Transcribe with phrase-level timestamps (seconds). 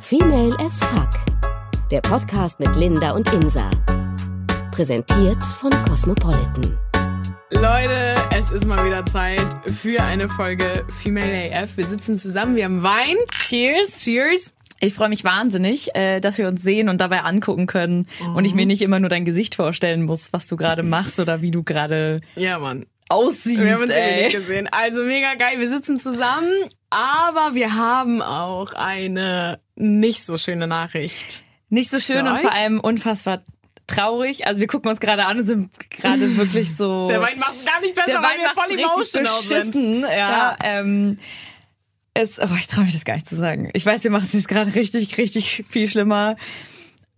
[0.00, 1.10] Female as Fuck.
[1.90, 3.70] Der Podcast mit Linda und Insa.
[4.72, 6.78] Präsentiert von Cosmopolitan.
[7.52, 11.76] Leute, es ist mal wieder Zeit für eine Folge Female AF.
[11.76, 13.16] Wir sitzen zusammen, wir haben Wein.
[13.42, 13.98] Cheers.
[14.00, 14.54] Cheers.
[14.80, 18.54] Ich freue mich wahnsinnig, äh, dass wir uns sehen und dabei angucken können und ich
[18.54, 21.62] mir nicht immer nur dein Gesicht vorstellen muss, was du gerade machst oder wie du
[21.62, 22.86] gerade Ja, Mann.
[23.10, 23.62] aussiehst.
[23.62, 24.24] Wir haben uns ey.
[24.24, 24.68] nicht gesehen.
[24.72, 26.48] Also mega geil, wir sitzen zusammen,
[26.90, 31.44] aber wir haben auch eine nicht so schöne Nachricht.
[31.68, 33.42] Nicht so schön Für und vor allem unfassbar
[33.86, 34.46] traurig.
[34.46, 37.08] Also wir gucken uns gerade an und sind gerade wirklich so.
[37.08, 39.22] Der Wein macht es gar nicht besser, der weil wir voll richtig sind.
[39.22, 40.00] beschissen.
[40.02, 40.08] Ja.
[40.08, 40.56] Ja.
[40.62, 41.18] Ähm,
[42.12, 43.70] es, oh, ich traue mich das gar nicht zu sagen.
[43.72, 46.36] Ich weiß, wir machen es jetzt gerade richtig, richtig viel schlimmer.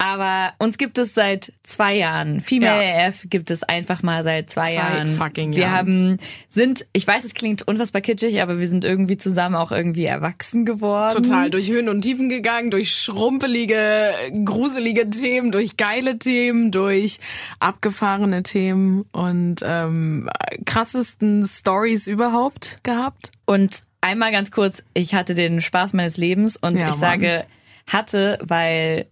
[0.04, 2.40] Aber uns gibt es seit zwei Jahren.
[2.40, 3.06] Female Ja.
[3.06, 5.06] AF gibt es einfach mal seit zwei, Zwei Jahren.
[5.16, 5.72] fucking wir Jahren.
[5.76, 6.16] haben,
[6.48, 10.64] sind, ich weiß, es klingt unfassbar kitschig, aber wir sind irgendwie zusammen auch irgendwie erwachsen
[10.64, 11.22] geworden.
[11.22, 14.10] Total durch Höhen und Tiefen gegangen, durch schrumpelige,
[14.44, 17.20] gruselige Themen, durch geile Themen, durch
[17.60, 20.28] abgefahrene Themen und ähm,
[20.64, 23.30] krassesten Stories überhaupt gehabt.
[23.46, 26.98] Und einmal ganz kurz, ich hatte den Spaß meines Lebens und Ja, ich Mann.
[26.98, 27.44] sage
[27.86, 29.06] hatte, weil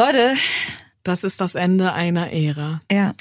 [0.00, 0.32] Leute,
[1.02, 2.80] Das ist das Ende einer Ära.
[2.90, 3.14] ja,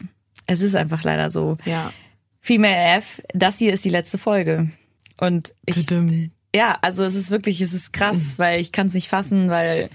[0.45, 1.57] es ist einfach leider so.
[1.65, 1.91] Ja.
[2.39, 4.69] Female F, das hier ist die letzte Folge.
[5.19, 6.31] Und ich, Tudum.
[6.55, 9.89] ja, also es ist wirklich, es ist krass, weil ich kann es nicht fassen, weil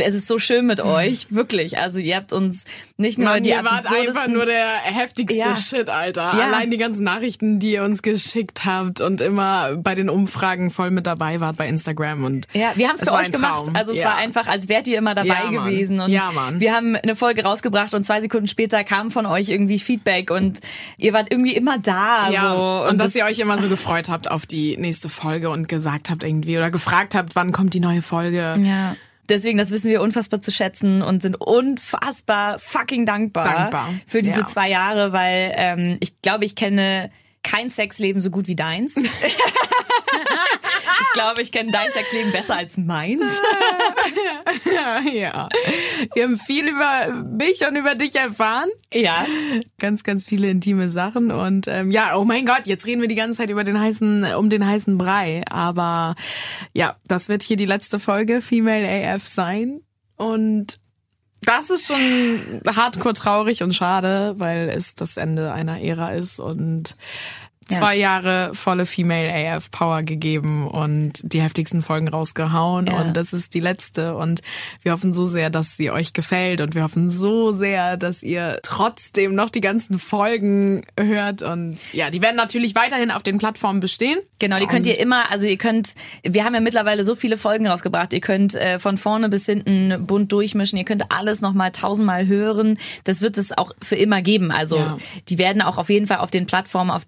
[0.00, 1.78] es ist so schön mit euch, wirklich.
[1.78, 2.64] Also ihr habt uns
[2.96, 5.56] nicht nur Mann, die ihr wart einfach nur der heftigste Ja.
[5.56, 6.32] Shit, Alter.
[6.36, 6.46] Ja.
[6.46, 10.90] Allein die ganzen Nachrichten, die ihr uns geschickt habt und immer bei den Umfragen voll
[10.90, 13.64] mit dabei wart bei Instagram und Ja, wir haben es für euch gemacht.
[13.74, 14.06] Also es Ja.
[14.10, 16.00] war einfach, als wärt ihr immer dabei gewesen.
[16.00, 16.60] Und Ja, Mann.
[16.60, 20.60] wir haben eine Folge rausgebracht und zwei Sekunden später kam von euch irgendwie Feedback und
[20.98, 22.30] ihr wart irgendwie immer da.
[22.30, 22.40] Ja,
[22.84, 22.88] so.
[22.90, 26.10] und, dass das- ihr euch immer so gefreut habt auf die nächste Folge und gesagt
[26.10, 28.56] habt irgendwie oder gefragt habt, wann kommt die neue Folge.
[28.62, 28.96] Ja.
[29.30, 33.88] Deswegen, das wissen wir unfassbar zu schätzen und sind unfassbar fucking dankbar, Dankbar.
[34.06, 34.46] für diese Ja.
[34.46, 37.10] zwei Jahre, weil ähm, ich glaube, ich kenne
[37.42, 38.94] kein Sexleben so gut wie deins.
[41.00, 43.24] ich glaube, ich kenne dein Sexleben besser als meins.
[45.12, 45.48] ja.
[46.14, 48.68] Wir haben viel über mich und über dich erfahren.
[48.92, 49.26] Ja.
[49.78, 53.14] Ganz, ganz viele intime Sachen und ähm, ja, oh mein Gott, jetzt reden wir die
[53.14, 55.42] ganze Zeit über den heißen, um den heißen Brei.
[55.50, 56.14] Aber
[56.72, 59.80] ja, das wird hier die letzte Folge Female AF sein
[60.16, 60.78] und
[61.42, 66.96] das ist schon hardcore traurig und schade, weil es das Ende einer Ära ist und
[67.70, 73.54] zwei Jahre volle Female AF Power gegeben und die heftigsten Folgen rausgehauen und das ist
[73.54, 74.40] die letzte und
[74.82, 78.58] wir hoffen so sehr, dass sie euch gefällt und wir hoffen so sehr, dass ihr
[78.62, 83.80] trotzdem noch die ganzen Folgen hört und ja, die werden natürlich weiterhin auf den Plattformen
[83.80, 84.18] bestehen.
[84.38, 87.66] Genau, die könnt ihr immer, also ihr könnt, wir haben ja mittlerweile so viele Folgen
[87.66, 92.26] rausgebracht, ihr könnt äh, von vorne bis hinten bunt durchmischen, ihr könnt alles nochmal tausendmal
[92.26, 92.78] hören.
[93.04, 94.50] Das wird es auch für immer geben.
[94.50, 94.98] Also Ja.
[95.28, 97.02] die werden auch auf jeden Fall auf den Plattformen, auf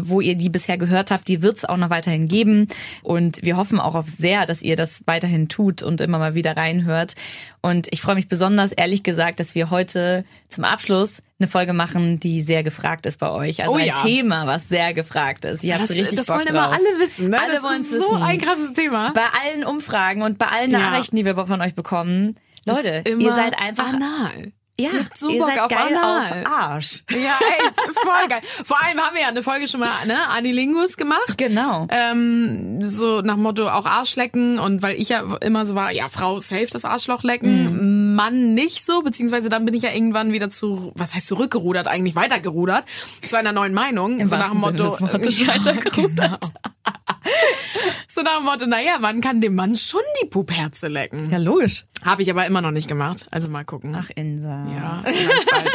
[0.00, 2.68] wo ihr die bisher gehört habt, die wird es auch noch weiterhin geben.
[3.02, 6.56] Und wir hoffen auch auf sehr, dass ihr das weiterhin tut und immer mal wieder
[6.56, 7.14] reinhört.
[7.60, 12.20] Und ich freue mich besonders, ehrlich gesagt, dass wir heute zum Abschluss eine Folge machen,
[12.20, 13.62] die sehr gefragt ist bei euch.
[13.62, 13.94] Also Oh ein ja.
[13.94, 15.64] Thema, was sehr gefragt ist.
[15.64, 16.56] Ihr habt Das, richtig das Bock wollen drauf.
[16.56, 17.40] immer alle wissen, ne?
[17.40, 18.22] Alle das wollen's ist so wissen.
[18.22, 19.12] ein krasses Thema.
[19.14, 20.78] Bei allen Umfragen und bei allen Ja.
[20.78, 22.36] Nachrichten, die wir von euch bekommen.
[22.66, 24.52] Leute, ihr seid einfach anal.
[24.80, 26.42] Ja, habt so ihr Bock seid auf geil Anal.
[26.42, 27.02] auf Arsch.
[27.10, 28.40] Ja, ey, voll geil.
[28.64, 31.38] Vor allem haben wir ja eine Folge schon mal, ne, Anilingus gemacht.
[31.38, 31.86] Genau.
[31.90, 36.38] Ähm, so nach Motto auch Arschlecken und weil ich ja immer so war, ja, Frau
[36.38, 40.92] safe das Arschloch lecken, Mann nicht so, beziehungsweise dann bin ich ja irgendwann wieder zu,
[40.94, 42.84] was heißt zurückgerudert, eigentlich weitergerudert,
[43.26, 44.18] zu einer neuen Meinung.
[44.18, 46.40] Im so nach dem Motto, Sinne des Wortes ja, weitergerudert.
[46.40, 46.99] genau.
[48.06, 51.30] So nach dem Motto, naja, man kann dem Mann schon die Puperze lecken.
[51.30, 51.84] Ja, logisch.
[52.04, 53.94] Habe ich aber immer noch nicht gemacht, also mal gucken.
[53.96, 54.66] Ach, Insa.
[54.68, 55.04] ja.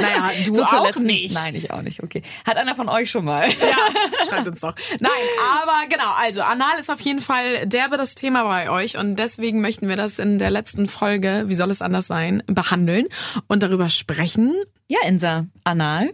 [0.01, 1.33] Naja, du So auch letzten- nicht.
[1.33, 2.03] Nein, ich auch nicht.
[2.03, 2.21] Okay.
[2.45, 3.47] Hat einer von euch schon mal?
[3.47, 4.75] Ja, schreibt uns doch.
[4.99, 5.11] Nein,
[5.61, 9.62] aber genau, also Anal ist auf jeden Fall derbe das Thema bei euch und deswegen
[9.62, 13.07] möchten wir das in der letzten Folge, wie soll es anders sein, behandeln
[13.47, 14.56] und darüber sprechen.
[14.88, 15.45] Ja, Insa.
[15.63, 16.09] Anal.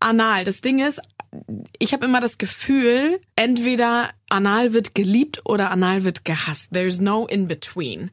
[0.00, 1.00] Anal, das Ding ist,
[1.78, 6.72] ich habe immer das Gefühl, entweder Anal wird geliebt oder Anal wird gehasst.
[6.72, 8.10] There's no in between.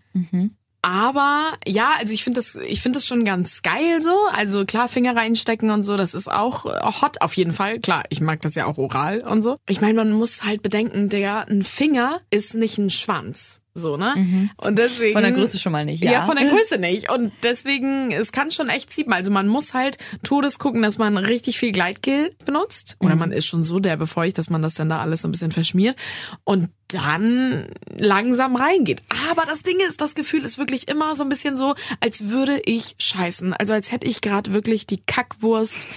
[0.82, 4.16] Aber ja, also ich finde das, ich finde das schon ganz geil so.
[4.32, 6.64] Also klar, Finger reinstecken und so, das ist auch
[7.02, 7.80] hot auf jeden Fall.
[7.80, 9.58] Klar, ich mag das ja auch oral und so.
[9.68, 13.60] Ich meine, man muss halt bedenken, der ein Finger ist nicht ein Schwanz.
[13.80, 14.50] So, ne?
[14.58, 15.14] Und deswegen.
[15.14, 16.12] Von der Größe schon mal nicht, ja.
[16.12, 17.12] Ja, von der Größe nicht.
[17.12, 19.12] Und deswegen, es kann schon echt ziehen.
[19.12, 22.98] Also man muss halt Todes gucken, dass man richtig viel Gleitgel benutzt.
[23.00, 25.52] Oder man ist schon so derbefeucht, dass man das dann da alles so ein bisschen
[25.52, 25.96] verschmiert.
[26.44, 29.04] Und dann langsam reingeht.
[29.30, 32.62] Aber das Ding ist, das Gefühl ist wirklich immer so ein bisschen so, als würde
[32.66, 33.54] ich scheißen.
[33.54, 35.88] Also als hätte ich gerade wirklich die Kackwurst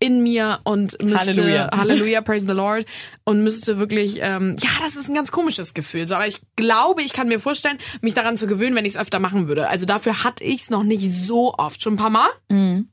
[0.00, 1.70] in mir und müsste Halleluja.
[1.76, 2.86] Halleluja, praise the Lord
[3.24, 7.02] und müsste wirklich ähm, ja, das ist ein ganz komisches Gefühl, so aber ich glaube,
[7.02, 9.68] ich kann mir vorstellen, mich daran zu gewöhnen, wenn ich es öfter machen würde.
[9.68, 12.30] Also dafür hatte ich es noch nicht so oft, schon ein paar mal,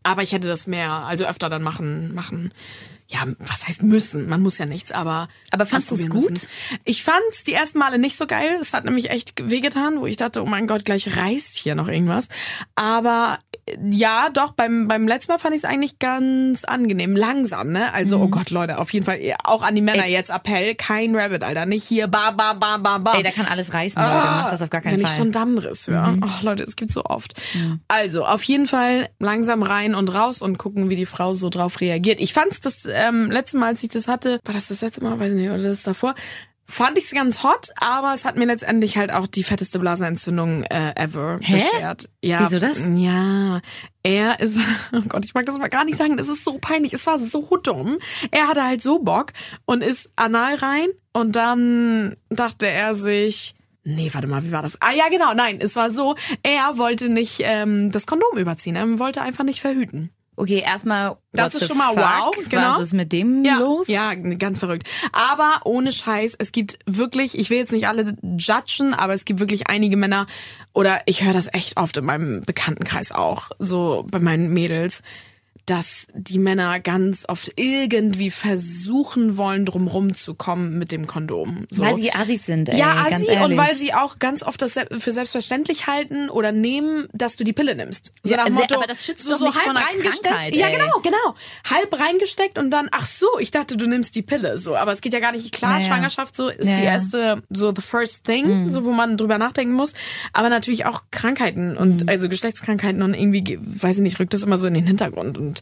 [0.04, 2.54] aber ich hätte das mehr, also öfter dann machen machen.
[3.10, 4.28] Ja, was heißt müssen?
[4.28, 6.32] Man muss ja nichts, aber Aber fandst du's ausprobieren gut?
[6.32, 6.48] müssen.
[6.84, 8.58] Ich fand's die ersten Male nicht so geil.
[8.60, 11.88] Es hat nämlich echt wehgetan, wo ich dachte, oh mein Gott, gleich reißt hier noch
[11.88, 12.28] irgendwas.
[12.76, 13.40] Aber
[13.92, 17.16] ja, doch, beim, beim letzten Mal fand ich es eigentlich ganz angenehm.
[17.16, 17.94] Langsam, ne?
[17.94, 18.24] Also, Mhm.
[18.24, 21.44] oh Gott, Leute, auf jeden Fall, ihr- auch an die Männer jetzt Appell, kein Rabbit,
[21.44, 21.66] Alter.
[21.66, 23.14] Nicht hier, ba, ba, ba, ba, ba.
[23.18, 24.14] Ey, da kann alles reißen, Leute.
[24.16, 25.10] Macht das auf gar keinen Wenn Fall.
[25.10, 25.14] Mhm.
[25.14, 26.18] ich schon Dammriss höre.
[26.22, 27.34] Oh, Leute, es gibt so oft.
[27.88, 31.82] Also, auf jeden Fall langsam rein und raus und gucken, wie die Frau so drauf
[31.82, 32.20] reagiert.
[32.20, 35.20] Ich fand's das ähm, letzte Mal, als ich das hatte, war das das letzte Mal?
[35.20, 36.16] Weiß ich nicht, oder das davor?
[36.70, 40.94] Fand ich's ganz hot, aber es hat mir letztendlich halt auch die fetteste Blasenentzündung äh,
[40.96, 41.54] ever Hä?
[41.54, 42.10] beschert.
[42.22, 42.90] Ja, Wieso das?
[42.94, 43.62] Ja,
[44.04, 44.60] er ist,
[44.92, 47.18] oh Gott, ich mag das mal gar nicht sagen, es ist so peinlich, es war
[47.18, 48.00] so dumm.
[48.32, 49.32] Er hatte halt so Bock
[49.66, 53.56] und ist anal rein und dann dachte er sich,
[53.90, 54.82] Nee, warte mal, wie war das?
[54.82, 59.00] Ah ja, genau, nein, es war so, er wollte nicht ähm, das Kondom überziehen, er
[59.00, 60.12] wollte einfach nicht verhüten.
[60.40, 61.18] Okay, erstmal.
[61.34, 61.98] Das ist schon mal fuck?
[61.98, 62.70] wow, genau.
[62.74, 63.88] Was ist mit dem Ja, los?
[63.88, 64.88] ja, ganz verrückt.
[65.12, 69.40] Aber ohne Scheiß, es gibt wirklich, ich will jetzt nicht alle judgen, aber es gibt
[69.40, 70.28] wirklich einige Männer,
[70.74, 75.02] oder ich höre das echt oft in meinem Bekanntenkreis auch, so bei meinen Mädels,
[75.68, 81.66] dass die Männer ganz oft irgendwie versuchen wollen, drumrum zu kommen mit dem Kondom.
[81.70, 81.84] So.
[81.84, 85.12] Weil sie Assis sind, ey, Ja, Assi und weil sie auch ganz oft das für
[85.12, 88.12] selbstverständlich halten oder nehmen, dass du die Pille nimmst.
[88.24, 90.24] So Ja, nach Motto, aber das schützt so, doch so nicht halb vor einer reingesteckt.
[90.34, 91.36] Krankheit, Ja, genau, genau.
[91.70, 94.58] Halb reingesteckt und dann, ach so, ich dachte, du nimmst die Pille.
[94.58, 95.52] So, aber es geht ja gar nicht.
[95.54, 95.86] Klar, Naja.
[95.86, 99.74] Schwangerschaft so ist Ja, die erste, so the first thing, so wo man drüber nachdenken
[99.74, 99.94] muss.
[100.34, 104.44] Aber natürlich auch Krankheiten und also Geschlechtskrankheiten und irgendwie, ge- weiß ich nicht, rückt das
[104.44, 105.38] immer so in den Hintergrund.
[105.38, 105.57] Und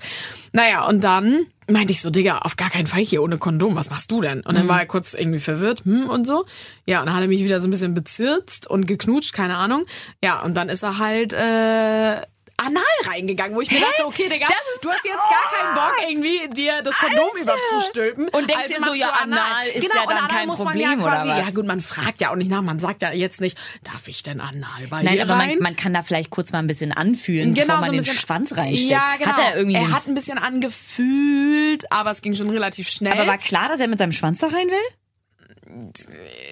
[0.53, 3.89] naja, und dann meinte ich so, Digga, auf gar keinen Fall hier ohne Kondom, was
[3.89, 4.42] machst du denn?
[4.42, 6.45] Und dann war er kurz irgendwie verwirrt, hm, und so.
[6.86, 9.86] Ja, und dann hat er mich wieder so ein bisschen bezirzt und geknutscht, keine Ahnung.
[10.24, 12.21] Ja, und dann ist er halt, äh,
[12.65, 14.47] anal reingegangen, wo ich mir dachte, okay, Digga,
[14.81, 18.27] du hast jetzt gar keinen Bock, irgendwie dir das Kondom überzustülpen.
[18.29, 20.67] Und denkst Also dir so, ja, anal ist genau, ja dann anal kein muss man
[20.67, 21.38] Problem, ja oder quasi, was?
[21.39, 24.23] Ja gut, man fragt ja auch nicht nach, man sagt ja jetzt nicht, darf ich
[24.23, 25.50] denn anal bei Nein, dir aber rein?
[25.50, 27.97] man, man kann da vielleicht kurz mal ein bisschen anfühlen, Genau, bevor man so ein
[27.97, 28.89] den bisschen- Schwanz reinsteckt.
[28.91, 29.31] Ja, genau.
[29.31, 33.13] Hat er irgendwie er hat ein bisschen angefühlt, aber es ging schon relativ schnell.
[33.13, 34.77] aber war klar, dass er mit seinem Schwanz da rein will?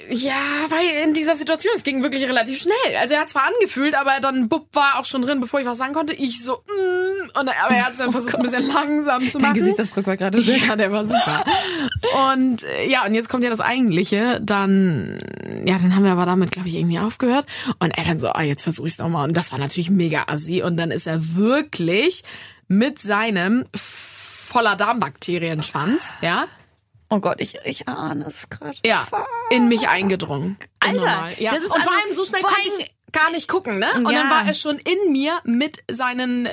[0.10, 0.34] Ja,
[0.70, 2.98] weil in dieser Situation, es ging wirklich relativ schnell.
[3.00, 5.78] Also er hat zwar angefühlt, aber dann bupp war auch schon drin, bevor ich was
[5.78, 6.14] sagen konnte.
[6.14, 9.54] Ich so, mm, und, aber er hat es dann versucht, ein bisschen langsam zu machen.
[9.54, 10.58] Gesichtsausdruck war gerade sehr.
[10.64, 11.44] Ja, der war super.
[12.31, 14.40] Und äh, ja, und jetzt kommt ja das Eigentliche.
[14.42, 15.20] Dann,
[15.66, 17.46] ja, dann haben wir aber damit, glaube ich, irgendwie aufgehört.
[17.80, 19.28] Und er dann so, ah, jetzt versuche ich es nochmal.
[19.28, 20.62] Und das war natürlich mega assi.
[20.62, 22.24] Und dann ist er wirklich
[22.68, 26.46] mit seinem voller Darmbakterienschwanz, ja,
[27.13, 28.75] Oh Gott, ich, ich ahne es gerade.
[28.83, 29.06] ja,
[29.51, 30.57] in mich eingedrungen.
[30.80, 31.51] Alter, ja.
[31.51, 33.88] das ist und vor also- allem so schnell vor allem- ich gar nicht gucken, ne?
[33.95, 34.19] Und Ja.
[34.19, 36.50] dann war er schon in mir mit seinen Oh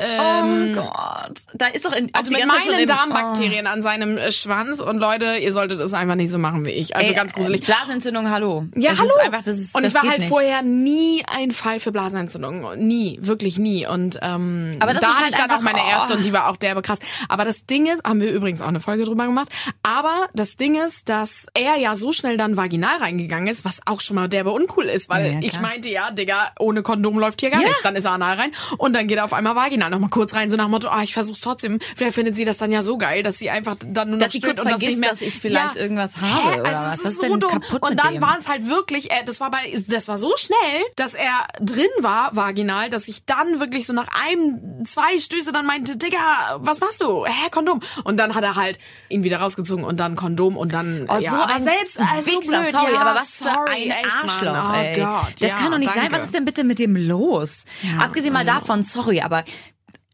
[0.46, 1.38] ähm, Gott.
[1.54, 5.52] Da ist doch in, also mit meinen Darmbakterien an seinem äh, Schwanz und Leute, ihr
[5.52, 6.94] solltet es einfach nicht so machen wie ich.
[6.96, 7.62] Also Ey, ganz gruselig.
[7.66, 8.66] Blasenentzündung, hallo.
[8.76, 9.10] Ja, das hallo.
[9.10, 10.28] Ist einfach, das ist, und das ich war halt nicht.
[10.28, 12.76] vorher nie ein Fall für Blasenentzündung.
[12.76, 13.86] Nie, wirklich nie.
[13.86, 16.16] Und ähm, Aber das da ist hatte halt ich dann auch meine erste oh.
[16.18, 16.98] und die war auch derbe krass.
[17.28, 19.48] Aber das Ding ist, haben wir übrigens auch eine Folge drüber gemacht,
[19.82, 24.00] aber das Ding ist, dass er ja so schnell dann vaginal reingegangen ist, was auch
[24.00, 27.50] schon mal derbe uncool ist, weil Ja, ich meinte, ja, Digga, ohne Kondom läuft hier
[27.50, 27.68] gar Ja.
[27.68, 27.82] nichts.
[27.82, 30.50] Dann ist er anal rein und dann geht er auf einmal vaginal nochmal kurz rein,
[30.50, 31.78] so nach dem Motto, ah, ich versuch's trotzdem.
[31.96, 34.34] Vielleicht findet sie das dann ja so geil, dass sie einfach dann nur noch Dass
[34.34, 36.60] stillt kurz und das vergisst, nicht mehr, dass ich vielleicht irgendwas habe, Hä?
[36.60, 36.92] oder also was?
[36.94, 37.60] Es Was ist ist so dumm.
[37.80, 38.22] und dann dem?
[38.22, 40.56] war es halt wirklich, äh, das war bei, das war so schnell,
[40.96, 45.66] dass er drin war, vaginal, dass ich dann wirklich so nach einem, zwei Stöße dann
[45.66, 47.24] meinte, Digga, was machst du?
[47.26, 47.80] Hä, Kondom?
[48.04, 48.78] Und dann hat er halt
[49.08, 52.02] ihn wieder rausgezogen und dann Kondom und dann, Oh, ja, so aber ein selbst, äh,
[52.24, 54.22] so blöd, sorry, ja, aber was für sorry, ein echt, Mann.
[54.28, 55.00] Arschloch, oh ey.
[55.00, 56.02] Gott, das ja, kann doch nicht sein.
[56.04, 56.16] danke.
[56.16, 57.64] Was ist denn bitte mit dem los?
[57.98, 59.44] Abgesehen mal davon, sorry, aber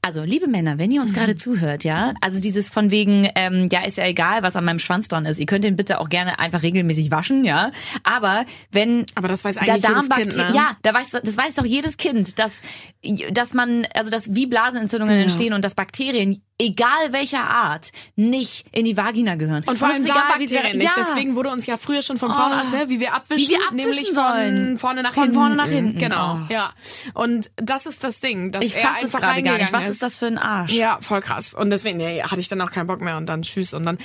[0.06, 3.84] also, liebe Männer, wenn ihr uns gerade zuhört, ja, also dieses von wegen, ähm, ja,
[3.84, 5.40] ist ja egal, was an meinem Schwanz dran ist.
[5.40, 7.72] Ihr könnt den bitte auch gerne einfach regelmäßig waschen, ja.
[8.04, 10.54] Aber wenn Aber das weiß eigentlich jedes Darmbakterien, Kind, ne?
[10.54, 12.62] ja, da weiß, das weiß doch jedes Kind, dass,
[13.32, 18.84] dass man, also dass wie Blasenentzündungen entstehen und dass Bakterien egal welcher Art, nicht in
[18.84, 19.62] die Vagina gehören.
[19.66, 20.84] Und vor allem es da egal, Bakterien nicht.
[20.84, 20.90] Ja.
[20.96, 23.76] Deswegen wurde uns ja früher schon vom Frauenarzt, ne, wie wir abwischen, Wie wir abwischen
[23.76, 24.78] nämlich von sollen.
[24.78, 25.38] vorne nach Von hinten.
[25.38, 25.98] vorne nach hinten.
[25.98, 26.52] Genau, Oh.
[26.52, 26.72] ja.
[27.14, 29.62] Und das ist das Ding, dass Ich er fasse es einfach gerade gar nicht.
[29.64, 30.72] reingegangen Was ist das für ein Arsch?
[30.72, 31.52] Ja, voll krass.
[31.54, 33.98] Und deswegen nee, hatte ich dann auch keinen Bock mehr und dann tschüss und dann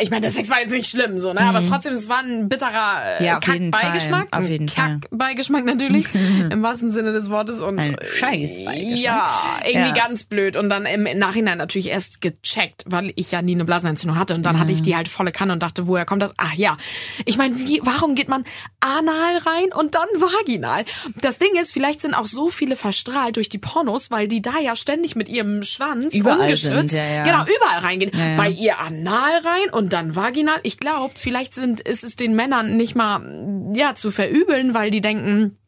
[0.00, 2.20] ich meine, der Sex war jetzt nicht schlimm so, ne, aber es trotzdem es war
[2.20, 3.26] ein bitterer äh, Mhm.
[3.26, 4.28] Ja, Kackbeigeschmack.
[4.30, 5.00] Auf jeden Fall.
[5.00, 6.06] Kackbeigeschmack natürlich
[6.50, 8.98] im wahrsten Sinne des Wortes und Ein Scheißbeigeschmack.
[8.98, 9.28] Ja,
[9.64, 10.06] irgendwie Ja.
[10.06, 14.18] ganz blöd und dann im Nachhinein natürlich erst gecheckt, weil ich ja nie eine Blasenentzündung
[14.18, 16.32] hatte und dann hatte ich die halt volle Kanne und dachte, woher kommt das?
[16.36, 16.76] Ach ja.
[17.24, 18.44] Ich meine, wie warum geht man
[18.80, 20.84] anal rein und dann vaginal?
[21.20, 24.58] Das Ding ist, vielleicht sind auch so viele verstrahlt durch die Pornos, weil die da
[24.60, 27.24] ja ständig mit ihrem Schwanz Überall ungeschützt, sind, ja, ja.
[27.24, 28.12] genau, überall reingehen.
[28.14, 28.36] ja.
[28.36, 30.60] Bei ihr anal rein und dann vaginal.
[30.62, 35.00] Ich glaube, vielleicht sind ist es den Männern nicht mal ja zu verübeln, weil die
[35.00, 35.58] denken,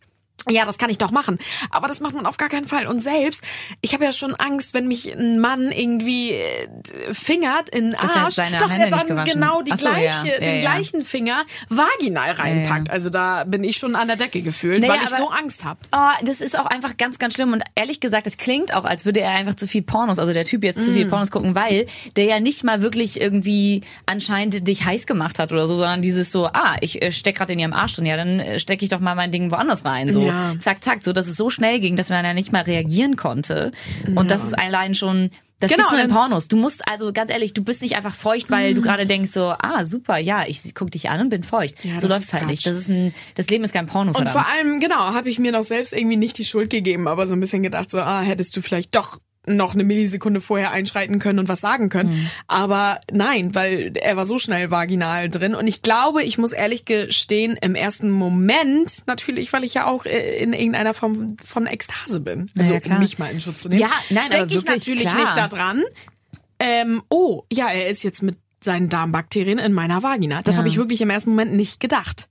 [0.50, 1.38] ja, das kann ich doch machen.
[1.70, 2.86] Aber das macht man auf gar keinen Fall.
[2.86, 3.42] Und selbst,
[3.80, 6.68] ich habe ja schon Angst, wenn mich ein Mann irgendwie äh,
[7.12, 10.38] fingert in den Dass er Arsch, dass er nicht dann genau die so, gleiche, Ja,
[10.38, 10.60] den ja.
[10.60, 12.90] gleichen Finger vaginal reinpackt.
[12.90, 15.64] Also da bin ich schon an der Decke gefühlt, Naja, weil ich aber- so Angst
[15.64, 15.78] habe.
[15.94, 17.52] Oh, das ist auch einfach ganz, ganz schlimm.
[17.52, 20.44] Und ehrlich gesagt, es klingt auch, als würde er einfach zu viel Pornos, also der
[20.44, 21.10] Typ jetzt zu viel Mm.
[21.10, 21.86] Pornos gucken, weil
[22.16, 26.32] der ja nicht mal wirklich irgendwie anscheinend dich heiß gemacht hat oder so, sondern dieses
[26.32, 28.88] so, ah, ich äh, steck gerade in ihrem Arsch drin, ja, dann äh, stecke ich
[28.90, 30.10] doch mal mein Ding woanders rein.
[30.12, 30.22] So,
[30.54, 30.60] Ja.
[30.60, 33.72] zack, zack, so, dass es so schnell ging, dass man ja nicht mal reagieren konnte.
[34.14, 35.30] Und das ist allein schon.
[35.60, 36.46] Das Genau, gibt's nur in Pornos.
[36.46, 39.54] Du musst also ganz ehrlich, du bist nicht einfach feucht, weil du gerade denkst so,
[39.58, 41.84] ah super, ja, ich guck dich an und bin feucht.
[41.84, 42.62] Ja, so läuft's halt nicht.
[42.62, 42.72] Quatsch.
[42.72, 44.10] Das ist ein, das Leben ist kein Porno.
[44.12, 44.46] Und Verdammt.
[44.46, 47.34] vor allem, genau, habe ich mir noch selbst irgendwie nicht die Schuld gegeben, aber so
[47.34, 49.18] ein bisschen gedacht, so, ah, hättest du vielleicht doch
[49.56, 52.10] noch eine Millisekunde vorher einschreiten können und was sagen können.
[52.10, 52.30] Mhm.
[52.46, 55.54] Aber nein, weil er war so schnell vaginal drin.
[55.54, 60.04] Und ich glaube, ich muss ehrlich gestehen, im ersten Moment, natürlich, weil ich ja auch
[60.04, 62.50] äh, in irgendeiner Form von Ekstase bin.
[62.58, 62.98] Also ja, klar.
[62.98, 63.80] um mich mal in Schutz zu nehmen.
[63.80, 65.22] Ja, nein, denke ich natürlich klar.
[65.22, 65.82] nicht daran.
[66.58, 70.42] Ähm, oh, ja, er ist jetzt mit seinen Darmbakterien in meiner Vagina.
[70.42, 72.28] Das habe ich wirklich im ersten Moment nicht gedacht.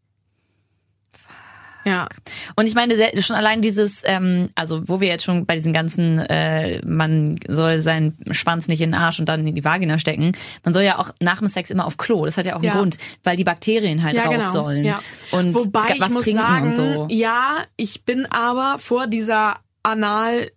[1.87, 2.07] Ja.
[2.55, 6.19] Und ich meine, schon allein dieses, ähm, also wo wir jetzt schon bei diesen ganzen,
[6.19, 10.33] äh, man soll seinen Schwanz nicht in den Arsch und dann in die Vagina stecken,
[10.63, 12.25] man soll ja auch nach dem Sex immer auf Klo.
[12.25, 12.73] Das hat ja auch einen Ja.
[12.73, 14.51] Grund, weil die Bakterien halt ja, raus genau.
[14.51, 14.83] sollen.
[14.83, 15.01] Ja.
[15.31, 17.07] Und Wobei was ich muss trinken sagen, und so.
[17.09, 20.49] ja, ich bin aber vor dieser Anal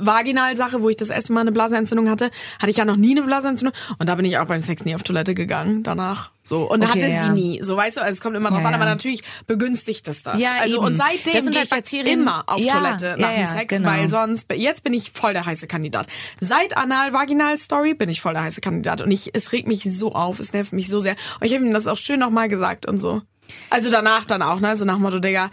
[0.00, 2.30] Vaginal-Sache, wo ich das erste Mal eine Blasenentzündung hatte,
[2.60, 4.94] hatte ich ja noch nie eine Blasenentzündung und da bin ich auch beim Sex nie
[4.94, 6.30] auf Toilette gegangen danach.
[6.42, 7.26] So und Okay, hatte ja.
[7.26, 7.62] sie nie.
[7.62, 10.40] So weißt du, also es kommt immer drauf Ja, an, aber natürlich begünstigt es das.
[10.40, 10.86] Ja, also eben.
[10.86, 13.76] und seitdem Das sind gehe halt ich Bakterien- immer auf Ja, Toilette nach dem Sex,
[13.76, 13.88] genau.
[13.90, 16.06] weil sonst jetzt bin ich voll der heiße Kandidat.
[16.40, 20.38] Seit Anal-Vaginal-Story bin ich voll der heiße Kandidat und ich es regt mich so auf,
[20.38, 21.16] es nervt mich so sehr.
[21.40, 23.22] Und ich habe ihm das auch schön nochmal gesagt und so.
[23.70, 24.76] Also danach dann auch, ne?
[24.76, 25.50] So nach Motto, Digga,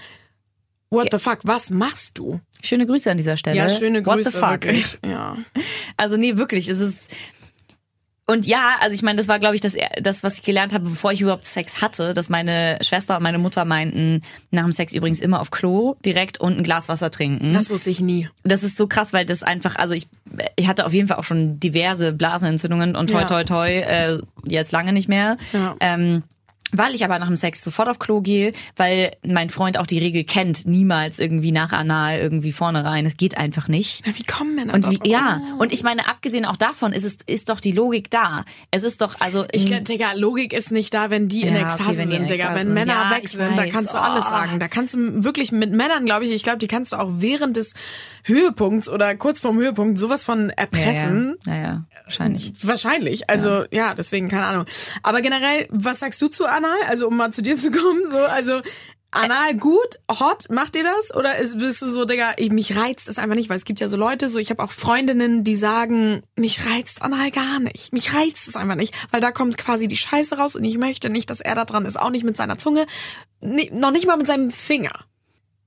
[0.96, 2.40] what the fuck, was machst du?
[2.64, 3.58] Schöne Grüße an dieser Stelle.
[3.58, 4.26] Ja, schöne Grüße.
[4.26, 4.52] What the fuck?
[4.66, 4.98] Wirklich.
[5.06, 5.38] Ja.
[5.98, 7.12] Also nee, wirklich, es ist
[8.28, 10.90] und ja, also ich meine, das war glaube ich das das was ich gelernt habe,
[10.90, 14.94] bevor ich überhaupt Sex hatte, dass meine Schwester und meine Mutter meinten, nach dem Sex
[14.94, 17.54] übrigens immer auf Klo direkt und ein Glas Wasser trinken.
[17.54, 18.28] Das wusste ich nie.
[18.44, 20.08] das ist so krass, weil das einfach, also ich,
[20.56, 23.26] ich hatte auf jeden Fall auch schon diverse Blasenentzündungen und toi Ja.
[23.26, 25.38] toi toi, äh, jetzt lange nicht mehr.
[25.54, 25.76] Ja.
[25.80, 26.24] Ähm,
[26.72, 30.00] weil ich aber nach dem Sex sofort auf Klo gehe, weil mein Freund auch die
[30.00, 33.06] Regel kennt, niemals irgendwie nach Anal irgendwie vorne rein.
[33.06, 34.04] Es geht einfach nicht.
[34.18, 37.50] Wie kommen Männer Und wie, ja, und ich meine, abgesehen auch davon ist es ist
[37.50, 38.44] doch die Logik da.
[38.72, 41.84] Es ist doch also Ich, Digga, Logik ist nicht da, wenn die in Ja, Ekstase
[41.84, 42.34] okay, die in sind, Digga.
[42.36, 42.74] Ekstase Wenn sind.
[42.74, 43.72] Männer Ja, weg sind, da weiß.
[43.72, 44.02] kannst du Oh.
[44.02, 44.60] alles sagen.
[44.60, 47.56] Da kannst du wirklich mit Männern, glaube ich, ich glaube, die kannst du auch während
[47.58, 47.74] des
[48.24, 51.36] Höhepunkts oder kurz vorm Höhepunkt sowas von erpressen.
[51.46, 52.54] Ja, ja, ja, wahrscheinlich.
[52.62, 53.30] Wahrscheinlich.
[53.30, 53.94] Also ja.
[53.94, 54.66] deswegen keine Ahnung.
[55.04, 56.88] Aber generell, was sagst du zu Anal?
[56.88, 58.62] Also um mal zu dir zu kommen, so also
[59.12, 61.16] Anal gut, hot, macht ihr das?
[61.16, 63.80] Oder ist, bist du so, Digga, ich, mich reizt es einfach nicht, weil es gibt
[63.80, 67.94] ja so Leute, so ich habe auch Freundinnen, die sagen, mich reizt Anal gar nicht.
[67.94, 71.10] Mich reizt es einfach nicht, weil da kommt quasi die Scheiße raus und ich möchte
[71.10, 72.86] nicht, dass er da dran ist, auch nicht mit seiner Zunge,
[73.42, 75.06] nee, noch nicht mal mit seinem Finger.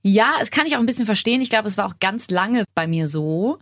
[0.01, 1.41] Ja, es kann ich auch ein bisschen verstehen.
[1.41, 3.59] Ich glaube, es war auch ganz lange bei mir so.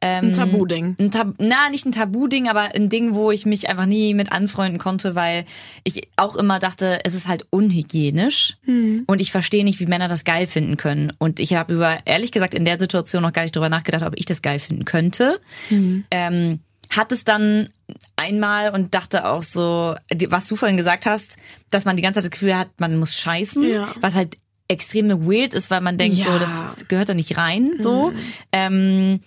[0.00, 0.94] Ein Tabu-Ding.
[1.00, 4.30] Ein Tab na, nicht ein Tabu-Ding, aber ein Ding, wo ich mich einfach nie mit
[4.30, 5.44] anfreunden konnte, weil
[5.82, 10.22] ich auch immer dachte, es ist halt unhygienisch und ich verstehe nicht, wie Männer das
[10.24, 11.12] geil finden können.
[11.18, 14.14] Und ich habe über, ehrlich gesagt, in der Situation noch gar nicht drüber nachgedacht, ob
[14.16, 15.40] ich das geil finden könnte.
[16.10, 17.68] Ähm, hat es dann
[18.16, 19.94] einmal und dachte auch so,
[20.28, 21.36] was du vorhin gesagt hast,
[21.70, 23.88] dass man die ganze Zeit das Gefühl hat, man muss scheißen, Ja.
[24.00, 24.36] was halt
[24.68, 26.26] extrem weird ist, weil man denkt, Ja.
[26.26, 28.12] so, das gehört da nicht rein, so.
[28.52, 29.20] Ähm,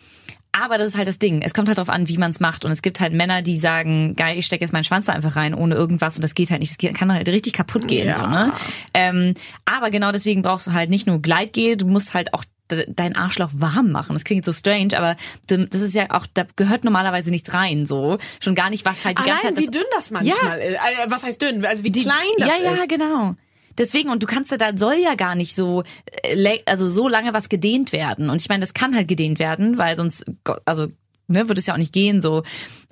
[0.53, 1.41] aber das ist halt das Ding.
[1.41, 2.65] Es kommt halt drauf an, wie man es macht.
[2.65, 5.35] Und es gibt halt Männer, die sagen, geil, ich stecke jetzt meinen Schwanz da einfach
[5.35, 6.15] rein, ohne irgendwas.
[6.15, 6.71] Und das geht halt nicht.
[6.71, 8.07] Das geht, kann halt richtig kaputt gehen.
[8.07, 8.15] Ja.
[8.15, 8.53] So, ne?
[8.93, 9.33] ähm,
[9.65, 13.15] aber genau deswegen brauchst du halt nicht nur Gleitgel, du musst halt auch d- dein
[13.15, 14.13] Arschloch warm machen.
[14.13, 15.15] Das klingt so strange, aber
[15.47, 18.17] das ist ja auch, da gehört normalerweise nichts rein, so.
[18.41, 19.63] Schon gar nicht, was halt die ganze Allein Zeit.
[19.67, 20.75] wie dünn das manchmal ist.
[20.75, 20.77] Äh,
[21.07, 21.65] was heißt dünn?
[21.65, 22.89] Also wie klein das ja, ja, ist.
[22.89, 23.35] genau.
[23.77, 25.83] Deswegen, und du kannst ja, da soll ja gar nicht so,
[26.23, 28.29] äh, also so lange was gedehnt werden.
[28.29, 30.25] Und ich meine, das kann halt gedehnt werden, weil sonst,
[30.65, 30.87] also,
[31.27, 32.43] ne, würde es ja auch nicht gehen, so.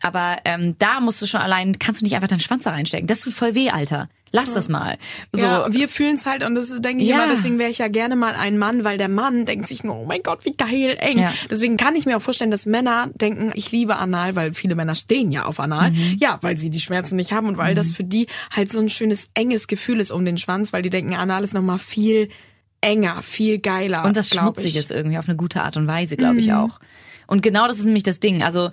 [0.01, 3.07] Aber ähm, da musst du schon allein, kannst du nicht einfach deinen Schwanz da reinstecken.
[3.07, 4.09] Das tut voll weh, Alter.
[4.31, 4.97] Lass das mal.
[5.31, 5.41] So.
[5.41, 7.15] Ja, wir fühlen es halt und das ist, denke ich Ja.
[7.15, 9.95] immer, deswegen wäre ich ja gerne mal ein Mann, weil der Mann denkt sich nur,
[9.95, 11.17] oh mein Gott, wie geil, eng.
[11.17, 11.33] Ja.
[11.49, 14.93] Deswegen kann ich mir auch vorstellen, dass Männer denken, ich liebe Anal, weil viele Männer
[14.93, 15.89] stehen ja auf Anal.
[15.91, 16.17] Mhm.
[16.19, 18.89] Ja, weil sie die Schmerzen nicht haben und weil das für die halt so ein
[18.89, 22.29] schönes, enges Gefühl ist um den Schwanz, weil die denken, Anal ist nochmal viel
[22.81, 24.05] enger, viel geiler.
[24.05, 24.77] Und das glaub schmutzig ich.
[24.77, 26.79] ist irgendwie auf eine gute Art und Weise, glaube ich auch.
[27.29, 28.41] Und genau das ist nämlich das Ding.
[28.41, 28.71] Also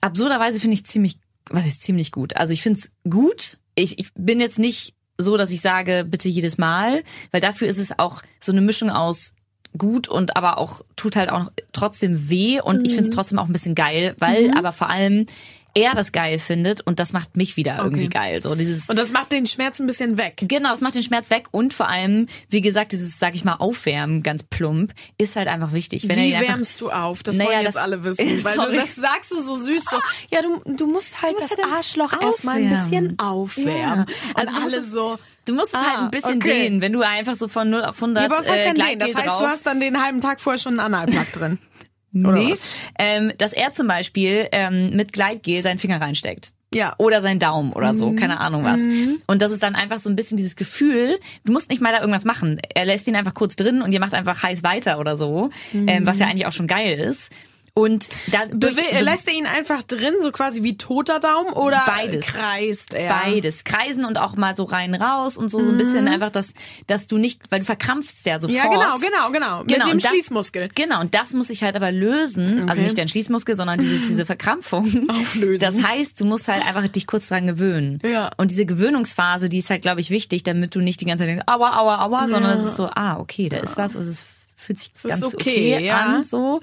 [0.00, 1.18] absurderweise finde ich ziemlich,
[1.50, 2.36] was ist ziemlich gut.
[2.36, 3.58] Also ich finde es gut.
[3.74, 7.02] Ich, ich bin jetzt nicht so, dass ich sage, bitte jedes Mal,
[7.32, 9.32] weil dafür ist es auch so eine Mischung aus
[9.76, 13.46] gut und aber auch tut halt auch trotzdem weh und ich finde es trotzdem auch
[13.46, 15.26] ein bisschen geil, weil aber vor allem
[15.74, 18.42] er das geil findet und das macht mich wieder irgendwie geil.
[18.42, 20.34] So dieses Und das macht den Schmerz ein bisschen weg.
[20.42, 23.54] Genau, das macht den Schmerz weg und vor allem, wie gesagt, dieses, sag ich mal,
[23.56, 26.08] Aufwärmen, ganz plump, ist halt einfach wichtig.
[26.08, 27.22] Wenn Wie einfach, wärmst du auf?
[27.22, 28.24] Das Naja, wollen jetzt das- alle wissen.
[28.44, 28.76] Weil du, Sorry.
[28.76, 29.84] das sagst du so süß.
[29.84, 29.96] So,
[30.30, 34.06] ja, du, du musst halt musst das halt Arschloch erstmal ein bisschen aufwärmen.
[34.08, 34.30] Ja.
[34.30, 35.18] Und Also du musst alle so.
[35.44, 36.64] Du musst es halt Ah, ein bisschen okay.
[36.64, 38.98] dehnen, wenn du einfach so von 0 auf 100 Ja, aber was heißt äh, denn
[38.98, 39.40] Das heißt, drauf.
[39.40, 41.58] du hast dann den halben Tag vorher schon einen Analplug drin.
[42.14, 42.54] Oder nee,
[42.98, 46.52] ähm, dass er zum Beispiel ähm, mit Gleitgel seinen Finger reinsteckt.
[46.74, 46.94] Ja.
[46.98, 47.96] Oder seinen Daumen oder Mhm.
[47.96, 48.82] so, keine Ahnung was.
[49.26, 52.00] Und das ist dann einfach so ein bisschen dieses Gefühl, du musst nicht mal da
[52.00, 52.60] irgendwas machen.
[52.74, 56.06] Er lässt ihn einfach kurz drin und ihr macht einfach heiß weiter oder so, ähm,
[56.06, 57.32] was ja eigentlich auch schon geil ist.
[57.78, 62.26] Und dadurch lässt er ihn einfach drin, so quasi wie toter Daumen oder Beides.
[62.26, 63.08] kreist er?
[63.08, 63.62] Beides.
[63.62, 66.54] Kreisen und auch mal so rein raus und so, so ein bisschen einfach, dass,
[66.88, 68.64] dass du nicht, weil du verkrampfst ja sofort.
[68.64, 68.72] Mhm.
[68.72, 69.58] Ja, genau, genau, genau.
[69.60, 70.68] Mit dem und das, Schließmuskel.
[70.74, 72.60] Genau, und das muss ich halt aber lösen.
[72.62, 72.82] Also Okay.
[72.82, 75.08] nicht dein Schließmuskel, sondern dieses, diese Verkrampfung.
[75.08, 75.64] Auflösen.
[75.64, 78.00] Das heißt, du musst halt einfach dich kurz dran gewöhnen.
[78.04, 78.30] Ja.
[78.38, 81.28] Und diese Gewöhnungsphase, die ist halt, glaube ich, wichtig, damit du nicht die ganze Zeit
[81.30, 84.26] denkst, aua, aua, aua, sondern es ist so, ah, okay, da ist was, es ist,
[84.56, 86.00] fühlt sich ist ganz okay, okay, ja.
[86.00, 86.60] an, so.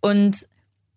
[0.00, 0.46] Und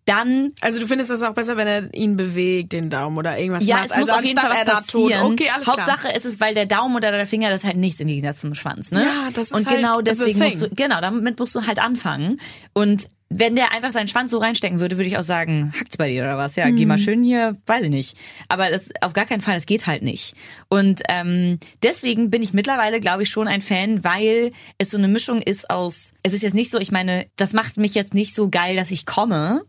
[0.04, 3.66] dann Also du findest das auch besser, wenn er ihn bewegt, den Daumen oder irgendwas
[3.66, 3.86] Ja, macht.
[3.86, 5.12] es also muss auf jeden Fall was er tot.
[5.12, 5.32] passieren.
[5.32, 6.16] Okay, alles Hauptsache klar.
[6.16, 8.90] ist es, weil der Daumen oder der Finger das halt nichts im Gegensatz zum Schwanz,
[8.90, 9.04] ne?
[9.04, 12.40] Ja, das ist Und halt genau deswegen musst du, genau, damit musst du halt anfangen.
[12.72, 16.10] Und wenn der einfach seinen Schwanz so reinstecken würde, würde ich auch sagen, hackt's bei
[16.10, 16.54] dir oder was?
[16.56, 17.02] Ja, geh mal Mhm.
[17.02, 18.14] schön hier, weiß ich nicht.
[18.48, 20.34] Aber das auf gar keinen Fall, das geht halt nicht.
[20.68, 25.08] Und ähm, deswegen bin ich mittlerweile, glaube ich, schon ein Fan, weil es so eine
[25.08, 26.12] Mischung ist aus.
[26.22, 28.90] Es ist jetzt nicht so, ich meine, das macht mich jetzt nicht so geil, dass
[28.90, 29.62] ich komme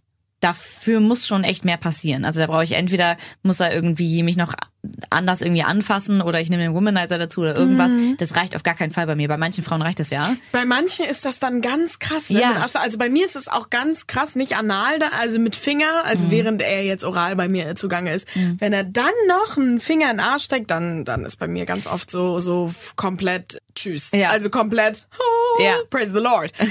[0.43, 2.25] dafür muss schon echt mehr passieren.
[2.25, 4.53] Also da brauche ich entweder muss er irgendwie mich noch
[5.09, 7.93] anders irgendwie anfassen oder ich nehme den Womanizer dazu oder irgendwas.
[7.93, 8.17] Mhm.
[8.17, 9.29] Das reicht auf gar keinen Fall bei mir.
[9.29, 10.35] Bei manchen Frauen reicht das ja.
[10.51, 12.29] Bei manchen ist das dann ganz krass.
[12.29, 12.41] Ne?
[12.41, 12.65] Ja.
[12.73, 16.31] Also bei mir ist es auch ganz krass, nicht anal, da, also mit Finger, also
[16.31, 18.27] während er jetzt oral bei mir zugange ist.
[18.35, 21.65] Wenn er dann noch einen Finger in den Arsch steckt, dann, dann ist bei mir
[21.65, 24.11] ganz oft so, so komplett tschüss.
[24.11, 24.29] Ja.
[24.29, 25.75] Also komplett oh, Ja.
[25.89, 26.51] praise the Lord.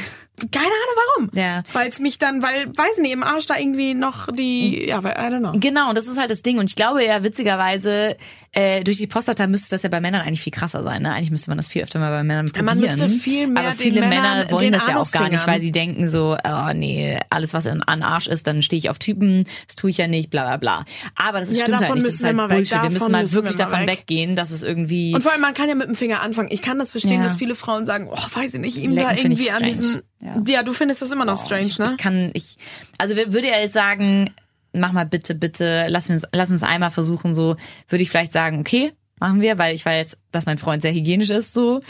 [0.50, 1.30] Keine Ahnung warum.
[1.34, 1.62] Ja.
[1.72, 5.12] Weil es mich dann, weil, weiß nicht, im Arsch da irgendwie noch die, ja, weil,
[5.12, 5.52] I don't know.
[5.54, 6.58] Genau, und das ist halt das Ding.
[6.58, 8.16] Und ich glaube ja, witzigerweise,
[8.52, 11.02] äh, durch die Prostata müsste das ja bei Männern eigentlich viel krasser sein.
[11.02, 11.12] Ne?
[11.12, 12.66] Eigentlich müsste man das viel öfter mal bei Männern probieren.
[12.66, 15.60] man müsste viel mehr Aber viele Männern Männer wollen das ja auch gar nicht, weil
[15.60, 19.44] sie denken so, oh nee, alles was an Arsch ist, dann stehe ich auf Typen,
[19.66, 20.84] das tue ich ja nicht, bla bla bla.
[21.16, 22.06] Aber das ist, Ja, stimmt halt davon nicht.
[22.06, 22.48] Das ist halt wir.
[22.48, 22.72] Bullshit.
[22.82, 23.98] Wir müssen Davon mal wirklich wir mal davon weg.
[24.00, 25.14] weggehen, dass es irgendwie.
[25.14, 26.48] Und vor allem, man kann ja mit dem Finger anfangen.
[26.52, 27.22] Ich kann das verstehen, Ja.
[27.24, 30.02] dass viele Frauen sagen, oh, weiß ich nicht, ihm Lecken da irgendwie an diesen.
[30.22, 30.40] Ja.
[30.46, 30.62] Ja.
[30.62, 31.86] du findest das immer noch strange, ich, ne?
[31.90, 32.56] ich kann, ich,
[32.98, 34.30] also würde er jetzt sagen,
[34.72, 37.56] mach mal bitte, bitte, lass uns, lass uns einmal versuchen, so,
[37.88, 41.30] würde ich vielleicht sagen, okay, machen wir, weil ich weiß, dass mein Freund sehr hygienisch
[41.30, 41.80] ist, so.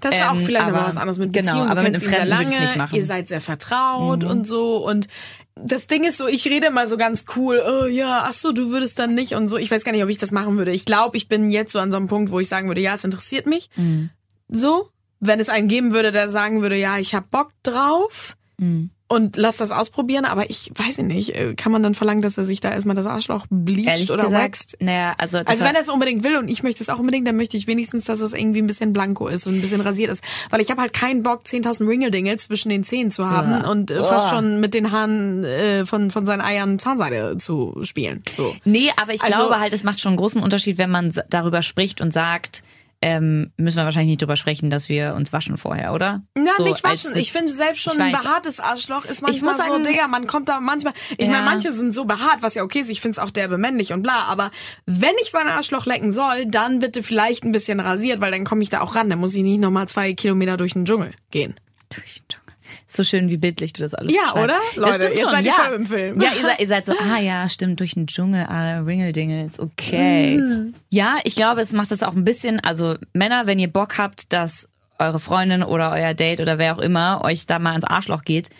[0.00, 1.66] Das ist auch Ähm, vielleicht aber- was anderes mit genau, Beziehung.
[1.66, 2.92] Du aber mit einem Fremden würde ich nicht machen.
[2.92, 2.98] Mhm.
[2.98, 5.08] Ihr seid sehr vertraut und so und
[5.54, 8.70] das Ding ist so, ich rede immer so ganz cool, oh ja, ach so, du
[8.70, 9.58] würdest dann nicht und so.
[9.58, 10.72] Ich weiß gar nicht, ob ich das machen würde.
[10.72, 12.94] Ich glaube, ich bin jetzt so an so einem Punkt, wo ich sagen würde, ja,
[12.94, 13.68] es interessiert mich.
[13.76, 14.08] Mhm.
[14.48, 14.88] So,
[15.24, 18.90] wenn es einen geben würde, der sagen würde, ja, ich hab Bock drauf Mhm.
[19.08, 22.44] und lass das ausprobieren, aber ich weiß nicht, äh, kann man dann verlangen, dass er
[22.44, 24.76] sich da erstmal das Arschloch bleacht Ehrlich oder gesagt, wächst?
[24.80, 27.36] naja, also, Also wenn er es unbedingt will und ich möchte es auch unbedingt, dann
[27.36, 30.22] möchte ich wenigstens, dass es irgendwie ein bisschen blanko ist und ein bisschen rasiert ist.
[30.50, 33.70] Weil ich habe halt keinen Bock, 10.000 Ringeldingel zwischen den Zähnen zu haben Ja.
[33.70, 34.36] und äh, fast Oh.
[34.36, 38.22] schon mit den Haaren äh, von, von seinen Eiern Zahnseide zu spielen.
[38.32, 38.54] So.
[38.64, 41.62] Nee, aber ich Also- glaube halt, es macht schon einen großen Unterschied, wenn man darüber
[41.62, 42.62] spricht und sagt,
[43.02, 46.22] ähm, müssen wir wahrscheinlich nicht drüber sprechen, dass wir uns waschen vorher, oder?
[46.34, 47.16] Na, So nicht als- waschen.
[47.18, 50.48] Ich finde selbst schon ein behaartes Arschloch ist manchmal muss so, sagen- Digga, man kommt
[50.48, 51.32] da manchmal, ich Ja.
[51.32, 53.92] meine, manche sind so behaart, was ja okay ist, ich finde es auch derbe männlich
[53.92, 54.50] und bla, aber
[54.86, 58.62] wenn ich sein Arschloch lecken soll, dann bitte vielleicht ein bisschen rasiert, weil dann komme
[58.62, 61.54] ich da auch ran, dann muss ich nicht nochmal zwei Kilometer durch den Dschungel gehen.
[61.94, 62.41] Durch den Dschungel.
[62.86, 64.44] So schön, wie bildlich du das alles Ja, beschreibst.
[64.44, 64.54] oder?
[64.54, 65.64] Das Leute, stimmt jetzt schon, seid ihr ja.
[65.64, 66.20] voll im Film.
[66.20, 70.36] Ja, ihr seid, ihr seid so, ah ja, stimmt, durch den Dschungel, ah, Ringeldingels, okay.
[70.38, 70.74] Mhm.
[70.90, 74.32] Ja, ich glaube, es macht das auch ein bisschen, also Männer, wenn ihr Bock habt,
[74.32, 78.22] dass eure Freundin oder euer Date oder wer auch immer euch da mal ans Arschloch
[78.24, 78.50] geht,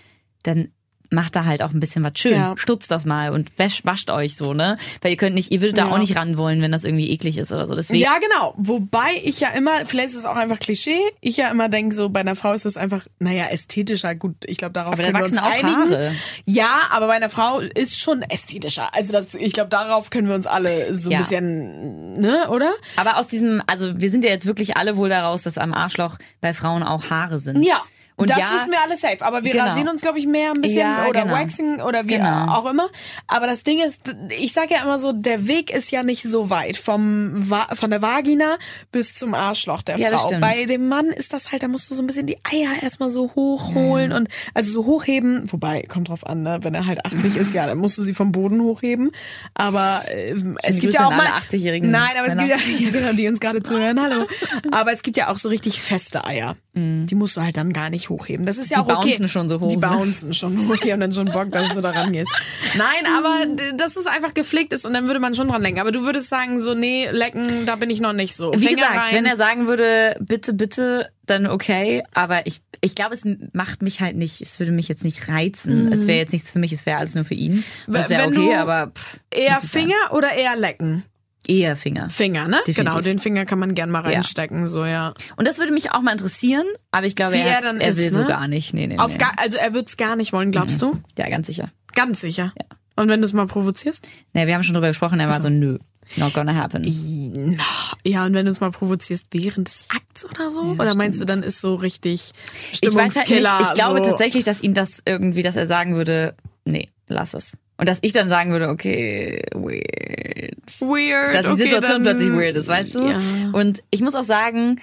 [0.42, 0.72] dann
[1.12, 2.32] macht da halt auch ein bisschen was schön.
[2.34, 2.54] Ja.
[2.56, 4.78] Stutzt das mal und wäsch, wascht euch so, ne?
[5.00, 5.90] Weil ihr könnt nicht, ihr würdet da Ja.
[5.92, 7.74] auch nicht ran wollen, wenn das irgendwie eklig ist oder so.
[7.74, 8.54] Deswegen, Ja, genau.
[8.56, 12.08] Wobei ich ja immer, vielleicht ist es auch einfach Klischee, ich ja immer denke, so
[12.08, 14.14] bei einer Frau ist es einfach, naja, ästhetischer.
[14.14, 15.68] Gut, ich glaube, darauf Aber können wir uns einigen.
[15.90, 16.12] Haare.
[16.46, 18.88] Ja, aber bei einer Frau ist schon ästhetischer.
[18.94, 21.18] Also das, ich glaube, darauf können wir uns alle so ein Ja.
[21.18, 22.72] bisschen, ne, oder?
[22.96, 26.16] Aber aus diesem, also wir sind ja jetzt wirklich alle wohl daraus, dass am Arschloch
[26.40, 27.62] bei Frauen auch Haare sind.
[27.62, 27.82] Ja.
[28.22, 29.24] Und das ja, wissen wir alle safe.
[29.24, 29.64] Aber wir Genau.
[29.66, 31.34] rasieren uns, glaube ich, mehr ein bisschen Ja, oder genau.
[31.34, 32.46] waxing oder wie Genau.
[32.54, 32.88] auch immer.
[33.26, 36.50] Aber das Ding ist, ich sage ja immer so, der Weg ist ja nicht so
[36.50, 38.56] weit vom von der Vagina
[38.92, 40.28] bis zum Arschloch der Ja, das Frau.
[40.28, 40.40] stimmt.
[40.42, 43.10] Bei dem Mann ist das halt, da musst du so ein bisschen die Eier erstmal
[43.10, 45.50] so hochholen und also so hochheben.
[45.52, 46.58] Wobei, kommt drauf an, ne?
[46.62, 49.10] wenn er halt 80 ist, ja, dann musst du sie vom Boden hochheben.
[49.54, 52.90] Aber äh, es gibt ja auch mal alle 80-jährigen Nein, aber es gibt ja, ja
[52.90, 54.00] genau, die uns gerade zuhören.
[54.00, 54.26] Hallo.
[54.72, 56.56] Aber es gibt ja auch so richtig feste Eier.
[56.74, 58.46] Die musst du halt dann gar nicht hochheben.
[58.46, 58.86] Das ist ja Mhm.
[58.86, 59.08] Die auch okay.
[59.10, 59.86] bouncen schon so hoch, Die ne?
[59.86, 60.76] bouncen schon hoch.
[60.78, 62.30] Die haben dann schon Bock, dass du da rangehst.
[62.76, 65.80] Nein, aber dass es einfach gepflegt ist und dann würde man schon dran denken.
[65.80, 68.52] Aber du würdest sagen, so, nee, lecken, da bin ich noch nicht so.
[68.54, 69.14] Wie Finger gesagt, rein.
[69.16, 72.02] wenn er sagen würde, bitte, bitte, dann okay.
[72.14, 75.92] Aber ich, ich glaube, es macht mich halt nicht, es würde mich jetzt nicht reizen.
[75.92, 77.64] Es wäre jetzt nichts für mich, es wäre alles nur für ihn.
[77.86, 78.36] Das wäre Mhm.
[78.36, 79.68] Okay, aber pff, eher ich sagen.
[79.68, 81.04] Finger oder eher lecken?
[81.48, 82.08] Eher Finger.
[82.08, 82.58] Finger, ne?
[82.66, 82.76] Definitiv.
[82.76, 85.12] Genau, den Finger kann man gern mal reinstecken, so, ja.
[85.36, 87.96] Und das würde mich auch mal interessieren, aber ich glaube, Wie er, er er ist,
[87.98, 88.26] will so ne?
[88.26, 88.74] gar nicht.
[88.74, 89.18] Nee, nee, Auf nee.
[89.18, 91.00] gar, also er wird's gar nicht wollen, glaubst du?
[91.18, 91.70] Ja, ganz sicher.
[91.94, 92.52] Ganz sicher.
[92.96, 94.08] Und wenn du es mal provozierst?
[94.32, 95.78] Nee, wir haben schon drüber gesprochen, er war so, nö,
[96.16, 97.58] not gonna happen.
[98.04, 100.60] Ja, und wenn du es mal provozierst während des Akts oder so?
[100.60, 102.32] oder meinst du, dann ist so richtig
[102.80, 104.10] Ich weiß halt nicht, ich glaube so.
[104.10, 107.56] tatsächlich, dass ihn das irgendwie, dass er sagen würde, nee, lass es.
[107.76, 110.80] Und dass ich dann sagen würde, okay, weird.
[110.80, 111.34] Weird.
[111.34, 113.06] Dass die okay, Situation plötzlich weird ist, weißt du?
[113.08, 113.20] Ja.
[113.52, 114.80] Und ich muss auch sagen,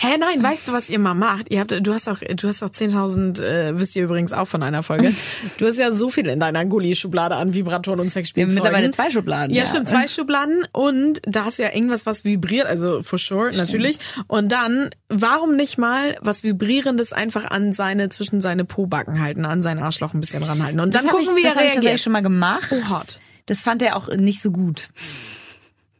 [0.00, 1.50] Hä, nein, weißt du, was ihr mal macht?
[1.50, 4.62] Ihr habt, du hast doch, du hast doch 10.000, äh, wisst ihr übrigens auch von
[4.62, 5.12] einer Folge.
[5.58, 8.54] Du hast ja so viel in deiner Gulli-Schublade an Vibratoren und wir haben Sexspielzeugen.
[8.54, 9.54] mittlerweile zwei Schubladen.
[9.54, 13.54] Ja, stimmt, zwei Schubladen und da hast du ja irgendwas, was vibriert, also for sure,
[13.56, 13.98] natürlich.
[14.26, 19.62] Und dann, warum nicht mal was Vibrierendes einfach an seine, zwischen seine Po-Backen halten, an
[19.62, 20.80] sein Arschloch ein bisschen ranhalten.
[20.80, 22.72] Und dann Das habe gucken, ich, wie das er hab ich tatsächlich schon mal gemacht.
[22.72, 23.20] Oh, hot.
[23.46, 24.88] Das fand er auch nicht so gut.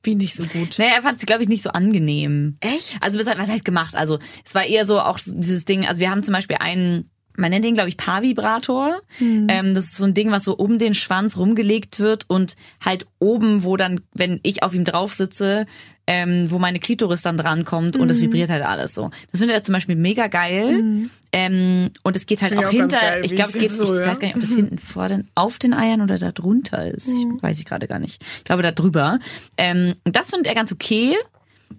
[0.05, 0.79] Wie nicht so gut.
[0.79, 2.57] Nee, er fand es, glaube ich, nicht so angenehm.
[2.61, 2.99] Echt?
[3.03, 3.95] Also, was heißt gemacht?
[3.95, 7.51] Also, es war eher so auch dieses Ding, also wir haben zum Beispiel einen, man
[7.51, 9.01] nennt den, glaube ich, Paarvibrator.
[9.49, 13.07] Ähm, das ist so ein Ding, was so um den Schwanz rumgelegt wird und halt
[13.19, 15.67] oben, wo dann, wenn ich auf ihm drauf sitze,
[16.07, 19.11] ähm, wo meine Klitoris dann drankommt und es vibriert halt alles so.
[19.31, 21.07] Das findet er zum Beispiel mega geil.
[21.31, 24.07] Ähm, und es geht halt auch hinter, geil, ich glaube, es geht, so ich höre.
[24.07, 27.09] weiß gar nicht, ob das hinten vor den, auf den Eiern oder da drunter ist.
[27.09, 28.23] Ich weiß ich gerade gar nicht.
[28.39, 29.21] Ich glaube, da drüber.
[29.57, 31.15] Ähm, das findet er ganz okay.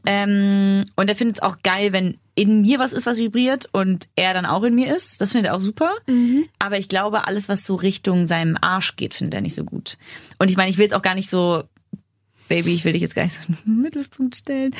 [0.05, 4.07] Ähm, und er findet es auch geil, wenn in mir was ist, was vibriert und
[4.15, 5.21] er dann auch in mir ist.
[5.21, 5.91] Das findet er auch super.
[6.59, 9.97] Aber ich glaube, alles, was so Richtung seinem Arsch geht, findet er nicht so gut.
[10.39, 11.63] Und ich meine, ich will jetzt auch gar nicht so,
[12.49, 14.71] Baby, ich will dich jetzt gar nicht so in den Mittelpunkt stellen.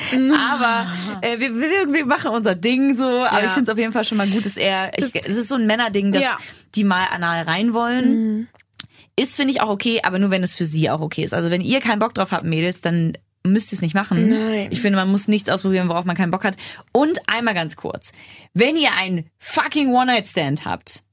[0.52, 0.86] Aber
[1.22, 3.04] äh, wir, wir, wir machen unser Ding so.
[3.04, 3.44] Aber Ja.
[3.46, 5.54] ich finde es auf jeden Fall schon mal gut, dass er, ich, es ist so
[5.54, 6.36] ein Männerding, dass Ja.
[6.74, 8.48] die mal anal rein wollen.
[9.16, 11.32] Ist, finde ich, auch okay, aber nur wenn es für sie auch okay ist.
[11.34, 14.28] Also wenn ihr keinen Bock drauf habt, Mädels, dann müsst ihr es nicht machen.
[14.28, 14.68] Nein.
[14.70, 16.56] Ich finde, man muss nichts ausprobieren, worauf man keinen Bock hat.
[16.92, 18.12] Und einmal ganz kurz.
[18.54, 21.03] Wenn ihr einen fucking One-Night-Stand habt,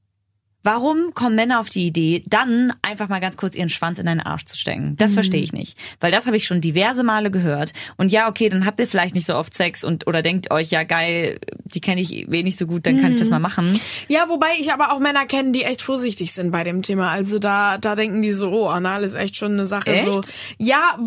[0.62, 4.20] Warum kommen Männer auf die Idee, dann einfach mal ganz kurz ihren Schwanz in deinen
[4.20, 4.96] Arsch zu stecken?
[4.96, 5.76] Das verstehe ich nicht.
[6.00, 7.72] Weil das habe ich schon diverse Male gehört.
[7.96, 10.70] Und ja, okay, dann habt ihr vielleicht nicht so oft Sex und oder denkt euch,
[10.70, 13.80] ja geil, die kenne ich eh nicht so gut, dann kann ich das mal machen.
[14.08, 17.10] Ja, wobei ich aber auch Männer kenne, die echt vorsichtig sind bei dem Thema.
[17.10, 19.90] Also da, da denken die so, oh, Anal ist echt schon eine Sache.
[19.90, 20.04] Echt?
[20.04, 20.20] So,
[20.58, 20.98] ja,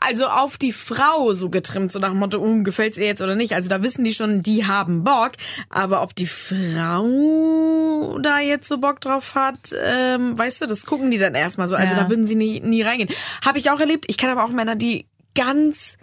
[0.00, 3.34] also auf die Frau so getrimmt, so nach dem Motto, um, gefällt's ihr jetzt oder
[3.34, 3.54] nicht.
[3.54, 5.32] Also da wissen die schon, die haben Bock.
[5.68, 11.10] Aber ob die Frau da jetzt so Bock drauf hat, ähm, weißt du, das gucken
[11.10, 11.74] die dann erstmal so.
[11.76, 12.02] Also Ja.
[12.04, 13.10] da würden sie nie, nie reingehen.
[13.44, 14.04] Habe ich auch erlebt.
[14.08, 15.96] Ich kenne aber auch Männer, die ganz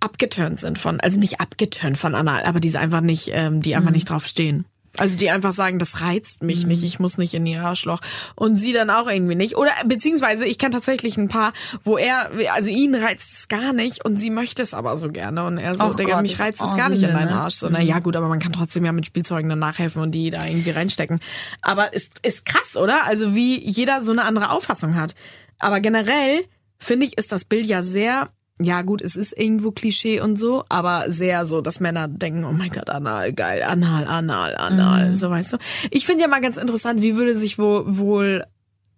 [0.00, 3.90] abgeturnt sind von, also nicht abgeturnt von Anal, aber die einfach nicht, ähm, die einfach
[3.90, 4.64] nicht drauf stehen.
[4.96, 8.00] Also die einfach sagen, das reizt mich nicht, ich muss nicht in ihr Arschloch.
[8.34, 9.56] Und sie dann auch irgendwie nicht.
[9.56, 14.04] Oder beziehungsweise ich kenne tatsächlich ein paar, wo er, also ihn reizt es gar nicht
[14.04, 15.44] und sie möchte es aber so gerne.
[15.44, 17.40] Und er so, Ach Digga, Gott, mich reizt es auch gar nicht in deinen ne?
[17.40, 17.56] Arsch.
[17.56, 20.30] So, na ja gut, aber man kann trotzdem ja mit Spielzeugen dann nachhelfen und die
[20.30, 21.20] da irgendwie reinstecken.
[21.60, 23.04] Aber ist, ist krass, oder?
[23.04, 25.14] Also wie jeder so eine andere Auffassung hat.
[25.58, 26.44] Aber generell
[26.78, 28.28] finde ich, ist das Bild ja sehr
[28.60, 32.52] ja gut, es ist irgendwo Klischee und so, aber sehr so, dass Männer denken, oh
[32.52, 35.16] mein Gott, anal, geil, anal, anal, anal, Mhm.
[35.16, 35.56] so weißt du.
[35.90, 38.44] Ich finde ja mal ganz interessant, wie würde sich wo, wohl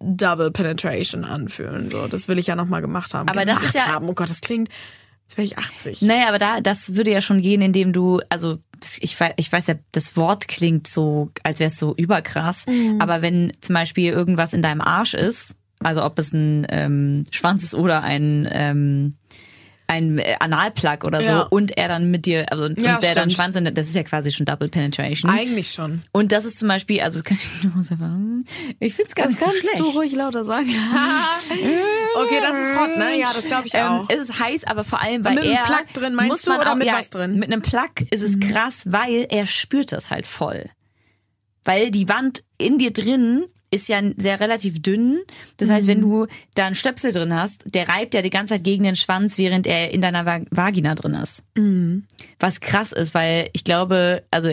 [0.03, 2.07] Double Penetration anfühlen, so.
[2.07, 3.29] Das will ich ja noch mal gemacht haben.
[3.29, 4.09] Aber das gemacht ist ja- haben.
[4.09, 4.69] Oh Gott, das klingt,
[5.27, 6.01] als wäre ich 80.
[6.01, 9.51] Naja, aber da, das würde ja schon gehen, indem du, also das, ich, wei- ich
[9.51, 12.65] weiß ja, das Wort klingt so, als wäre es so überkrass.
[12.65, 12.99] Mhm.
[12.99, 17.63] Aber wenn zum Beispiel irgendwas in deinem Arsch ist, also ob es ein ähm, Schwanz
[17.63, 19.17] ist oder ein ähm,
[19.91, 21.41] ein äh, Analplug oder so Ja.
[21.49, 23.29] und er dann mit dir, also und Ja, der dann.
[23.29, 25.29] Schwanz, in, das ist ja quasi schon Double Penetration.
[25.29, 26.01] Eigentlich schon.
[26.11, 28.45] Und das ist zum Beispiel, also kann ich nur sagen,
[28.79, 29.79] ich find's gar Das nicht so kannst schlecht.
[29.79, 30.69] du ruhig lauter sagen.
[32.15, 33.19] okay, das ist hot, ne?
[33.19, 34.05] Ja, das glaube ich Ähm, auch.
[34.09, 36.51] es ist heiß, aber vor allem, weil Mit einem er Plug drin, meinst muss du,
[36.59, 37.33] oder auch, mit ja, was drin?
[37.33, 37.39] Mhm.
[37.39, 40.65] Mit einem Plug ist es krass, weil er spürt das halt voll.
[41.63, 45.19] Weil die Wand in dir drin ist ja sehr relativ dünn.
[45.57, 45.91] Das heißt, Mhm.
[45.91, 48.95] wenn du da einen Stöpsel drin hast, der reibt ja die ganze Zeit gegen den
[48.97, 51.43] Schwanz, während er in deiner Va- Vagina drin ist.
[51.55, 52.05] Mhm.
[52.39, 54.49] Was krass ist, weil ich glaube, also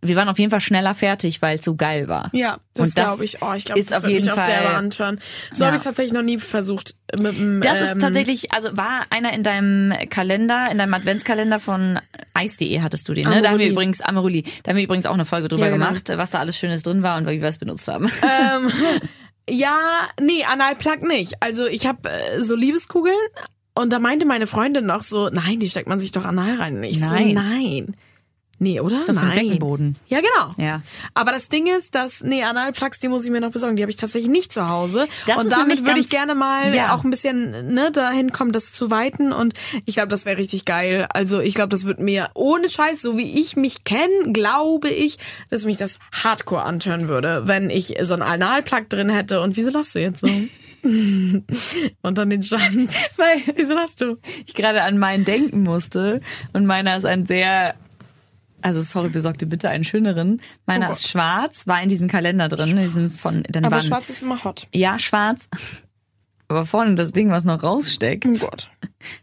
[0.00, 2.30] wir waren auf jeden Fall schneller fertig, weil es so geil war.
[2.32, 3.42] Ja, das, Und das glaube ich.
[3.42, 5.20] Oh, ich glaube, ist das auf wird jeden mich Fall- auf derbe antören.
[5.52, 5.66] So Ja.
[5.68, 6.94] habe ich tatsächlich noch nie versucht.
[7.18, 11.58] Mit dem, Das ähm, ist tatsächlich, also war einer in deinem Kalender, in deinem Adventskalender
[11.58, 11.98] von
[12.34, 13.30] Eis.de hattest du den, ne?
[13.30, 13.68] Da haben wir Amaruli.
[13.70, 15.86] übrigens, Amaruli, da haben wir übrigens auch eine Folge drüber Ja, genau.
[15.86, 18.10] gemacht, was da alles Schönes drin war und wie wir es benutzt haben.
[18.22, 18.70] ähm,
[19.50, 19.76] ja,
[20.20, 21.34] nee, Analplug nicht.
[21.40, 23.16] Also ich habe äh, so Liebeskugeln
[23.74, 26.82] und da meinte meine Freundin noch so, nein, die steckt man sich doch anal rein.
[26.84, 27.28] Ich Nein.
[27.28, 27.94] so, nein.
[28.60, 29.02] Nee, oder?
[29.02, 29.34] So nein.
[29.34, 29.96] Beckenboden.
[30.08, 30.50] Ja, genau.
[30.56, 30.82] Ja.
[31.14, 33.76] Aber das Ding ist, dass, nee, Analplugs, die muss ich mir noch besorgen.
[33.76, 35.06] Die habe ich tatsächlich nicht zu Hause.
[35.26, 36.94] Das und damit würde ich gerne mal Ja.
[36.94, 39.32] auch ein bisschen, ne, dahin kommen, das zu weiten.
[39.32, 39.54] Und
[39.86, 41.06] ich glaube, das wäre richtig geil.
[41.12, 45.18] Also ich glaube, das wird mir ohne Scheiß, so wie ich mich kenne, glaube ich,
[45.50, 49.40] dass mich das Hardcore antören würde, wenn ich so einen Analplug drin hätte.
[49.40, 50.28] Und wieso lachst du jetzt so?
[50.82, 52.92] und dann den Schwanz.
[53.18, 54.16] Weil Wieso lachst du?
[54.46, 56.20] ich gerade an meinen denken musste
[56.52, 57.74] und meiner ist ein sehr,
[58.62, 60.40] also sorry, besorg dir bitte einen schöneren.
[60.66, 63.82] Meiner Oh ist schwarz, war in diesem Kalender drin, in diesem von, dann Aber waren,
[63.82, 64.66] schwarz ist immer hot.
[64.74, 65.48] ja, schwarz.
[66.50, 68.70] Aber vorne das Ding, was noch raussteckt, Oh Gott.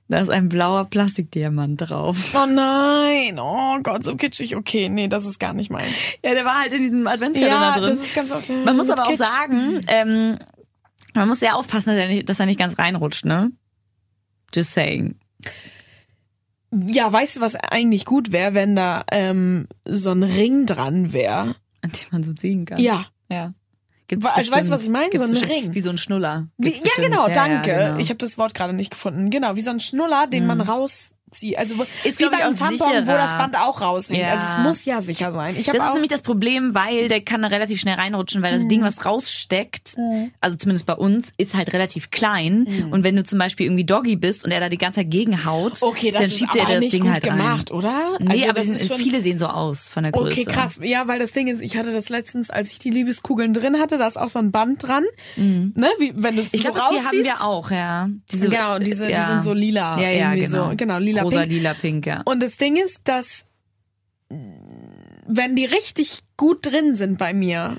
[0.10, 2.18] da ist ein blauer Plastikdiamant drauf.
[2.36, 4.56] Oh nein, oh Gott, so kitschig.
[4.56, 5.96] Okay, nee, das ist gar nicht meins.
[6.24, 7.90] Ja, der war halt in diesem Adventskalender Ja, drin.
[7.90, 9.24] das ist ganz oft, Man muss mit aber auch Kitsch.
[9.26, 10.38] sagen, ähm,
[11.16, 13.52] man muss sehr aufpassen, dass er, nicht, dass er nicht ganz reinrutscht, ne?
[14.54, 15.16] Just saying.
[16.72, 21.56] Ja, weißt du, was eigentlich gut wäre, wenn da ähm, so ein Ring dran wäre?
[21.82, 22.80] An dem man so ziehen kann.
[22.80, 23.06] Ja.
[23.30, 23.54] Ja.
[24.08, 24.72] Gibt's also weißt du, bestimmt.
[24.72, 25.10] was ich meine?
[25.10, 25.52] Gibt's So ein bestimmt.
[25.64, 25.74] Ring.
[25.74, 26.48] Wie so ein Schnuller.
[26.58, 27.08] Wie, ja, bestimmt.
[27.08, 27.72] genau, Ja, danke.
[27.72, 28.00] Ja, genau.
[28.00, 29.30] Ich habe das Wort gerade nicht gefunden.
[29.30, 30.68] Genau, wie so ein Schnuller, den man
[31.32, 31.58] rauszieht.
[31.58, 33.04] Also Ist, wie glaub ich, beim Tampon, sicherer.
[33.08, 34.20] wo das Band auch raushängt.
[34.20, 34.32] Ja.
[34.32, 35.56] Also es muss ja sicher sein.
[35.58, 38.64] Ich das ist nämlich das Problem, weil der kann da relativ schnell reinrutschen, weil das
[38.64, 38.70] Mhm.
[38.70, 39.96] Ding, was raussteckt,
[40.42, 42.88] also zumindest bei uns, ist halt relativ klein.
[42.92, 45.82] Und wenn du zum Beispiel irgendwie Doggy bist und er da die ganze Zeit gegenhaut,
[45.82, 45.88] Mhm.
[45.88, 47.78] okay, dann schiebt er das Ding gut halt gemacht, rein.
[47.78, 48.18] oder?
[48.20, 50.42] Nee, also aber die sind, viele sehen so aus von der Größe.
[50.42, 50.80] Okay, krass.
[50.84, 53.98] Ja, weil das Ding ist, ich hatte das letztens, als ich die Liebeskugeln drin hatte,
[53.98, 55.04] da ist auch so ein Band dran.
[55.36, 58.10] Ne, wie, wenn du es so glaube, die haben wir auch, ja.
[58.32, 59.28] Diese, Genau, diese- die ja.
[59.28, 60.70] sind so lila, Ja, ja, irgendwie genau.
[60.70, 60.76] so.
[60.76, 61.52] Genau, lila, Rosa, pink.
[61.52, 62.22] lila, pink, ja.
[62.26, 63.46] Und das Ding ist, dass
[64.30, 67.78] wenn die richtig gut drin sind bei mir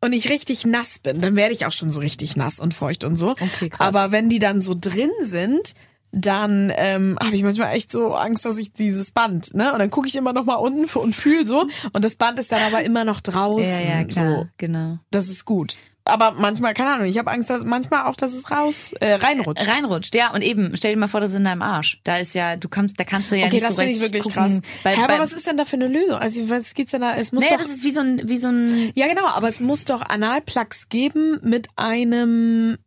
[0.00, 3.04] und ich richtig nass bin, dann werde ich auch schon so richtig nass und feucht
[3.04, 3.30] und so.
[3.30, 3.86] Okay, krass.
[3.86, 5.74] Aber wenn die dann so drin sind,
[6.10, 9.72] dann ähm, habe ich manchmal echt so Angst, dass ich dieses Band, ne?
[9.72, 12.52] Und dann gucke ich immer noch mal unten und fühl so und das Band ist
[12.52, 13.80] dann aber immer noch draußen.
[13.86, 14.98] ja, ja, klar, So, genau.
[15.10, 15.78] das ist gut.
[16.04, 19.68] Aber manchmal, keine Ahnung, ich habe Angst, dass manchmal auch, dass es raus äh, reinrutscht.
[19.68, 20.32] Reinrutscht, ja.
[20.32, 22.00] Und eben, stell dir mal vor, das ist in deinem Arsch.
[22.02, 24.02] Da ist ja, du kannst, da kannst du ja Okay, nicht das so finde ich
[24.02, 24.62] recht wirklich gucken.
[24.62, 24.72] krass.
[24.82, 26.16] Bei, Hä, aber was ist denn da für eine Lösung?
[26.16, 27.14] Also was gibt's denn da?
[27.14, 29.48] Es muss naja, doch das ist wie so ein, wie so ein, Ja, genau, aber
[29.48, 32.78] es muss doch Analplugs geben mit einem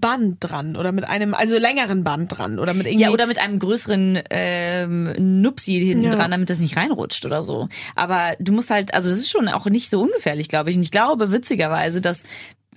[0.00, 3.02] Band dran oder mit einem, also längeren Band dran oder mit irgendwie.
[3.02, 6.10] ja, oder mit einem größeren ähm, Nupsi hinten Ja.
[6.10, 7.68] dran, damit das nicht reinrutscht oder so.
[7.94, 10.76] Aber du musst halt, also das ist schon auch nicht so ungefährlich, glaube ich.
[10.76, 12.24] Und ich glaube witzigerweise, dass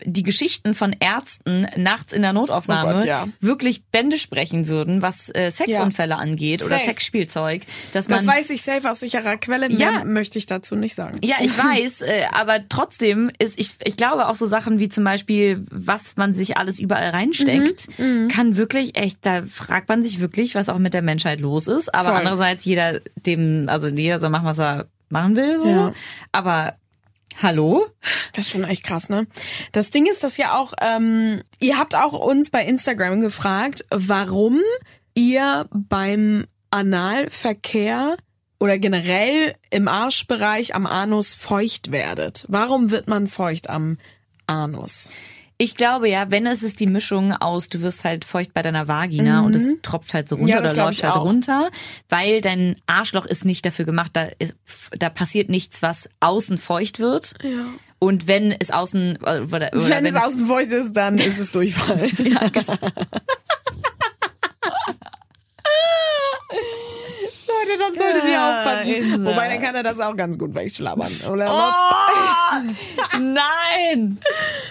[0.03, 3.27] die Geschichten von Ärzten nachts in der Notaufnahme Oh Gott, ja.
[3.39, 6.85] wirklich Bände sprechen würden, was äh, Sexunfälle angeht oder Safe.
[6.85, 7.61] Sexspielzeug,
[7.93, 9.69] dass man das weiß ich safe aus sicherer Quelle.
[9.69, 10.03] Mehr Ja.
[10.05, 11.19] möchte ich dazu nicht sagen.
[11.23, 15.03] Ja, ich weiß, äh, aber trotzdem ist, ich, ich glaube auch so Sachen wie zum
[15.03, 20.19] Beispiel, was man sich alles überall reinsteckt, Mhm, kann wirklich echt, da fragt man sich
[20.19, 21.93] wirklich, was auch mit der Menschheit los ist.
[21.93, 22.17] Aber Voll.
[22.17, 25.61] andererseits jeder dem, also jeder soll machen, was er machen will.
[25.61, 25.67] So.
[25.69, 25.93] Ja.
[26.31, 26.75] Aber
[27.41, 27.85] hallo?
[28.33, 29.27] Das ist schon echt krass, ne?
[29.71, 34.61] Das Ding ist, dass ja auch, ähm, ihr habt auch uns bei Instagram gefragt, warum
[35.13, 38.17] ihr beim Analverkehr
[38.59, 42.45] oder generell im Arschbereich am Anus feucht werdet.
[42.47, 43.97] Warum wird man feucht am
[44.47, 45.11] Anus?
[45.57, 48.87] Ich glaube ja, wenn es ist die Mischung aus, du wirst halt feucht bei deiner
[48.89, 50.65] Vagina und es tropft halt so runter Mhm.
[50.65, 51.23] Ja, oder läuft halt auch.
[51.23, 51.69] runter,
[52.09, 54.55] weil dein Arschloch ist nicht dafür gemacht, da, ist,
[54.97, 57.35] da passiert nichts, was außen feucht wird.
[57.41, 57.67] Ja.
[57.99, 61.51] Und wenn es außen äh, oder, oder Wenn, es außen feucht ist, dann ist es
[61.51, 62.09] Durchfall.
[62.17, 62.77] ja, genau.
[67.67, 68.87] Leute, dann solltet ihr Ja, aufpassen.
[68.89, 69.17] Isa.
[69.25, 71.11] Wobei, dann kann er das auch ganz gut wegschlabbern.
[71.31, 71.53] Oder?
[71.53, 74.17] Oh, nein!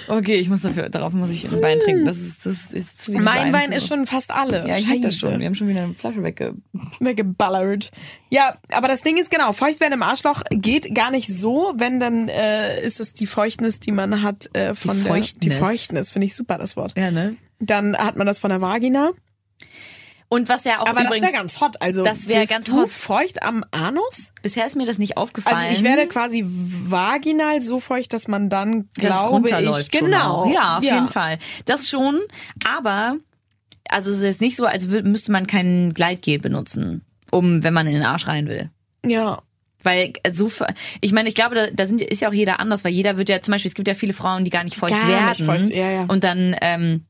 [0.09, 2.05] Okay, ich muss dafür, darauf muss ich ein Wein trinken.
[2.05, 4.67] Das ist, das ist zu wenig mein Wein ist schon fast alle.
[4.69, 5.39] Ja, ich hab das schon.
[5.39, 6.55] Wir haben schon wieder eine Flasche wegge...
[7.01, 7.91] weggeballert.
[8.31, 12.29] Ja, aber das Ding ist genau, Feuchtwerden im Arschloch geht gar nicht so, wenn dann
[12.29, 15.41] äh, ist es die Feuchtnis, die man hat äh, von der Feuchtnis.
[15.41, 16.95] die Feuchtnis, finde ich super das Wort.
[16.97, 17.37] Ja, ne?
[17.61, 19.13] Dann hat man das von der Vagina.
[20.35, 21.21] Und was ja auch Aber übrigens...
[21.21, 21.81] das wäre ganz hot.
[21.81, 22.91] Also das wär wirst ganz du hot.
[22.91, 24.33] feucht am Anus?
[24.43, 25.57] Bisher ist mir das nicht aufgefallen.
[25.59, 29.95] Also ich werde quasi vaginal so feucht, dass man dann dass es glaube runterläuft.
[29.95, 30.53] ich genau.
[30.53, 31.39] Ja, auf jeden Fall.
[31.67, 32.21] Das schon.
[32.67, 33.19] Aber
[33.89, 37.95] also es ist nicht so, als müsste man kein Gleitgel benutzen, um wenn man in
[37.95, 38.71] den Arsch rein will.
[39.07, 39.41] Ja.
[39.85, 40.51] Weil äh, so,
[41.01, 43.29] ich meine, ich glaube, da, da sind, ist ja auch jeder anders, weil jeder wird
[43.29, 45.29] ja zum Beispiel, es gibt ja viele Frauen, die gar nicht feucht Gar werden.
[45.29, 46.05] nicht feucht, ja, ja.
[46.09, 47.05] Und dann ähm,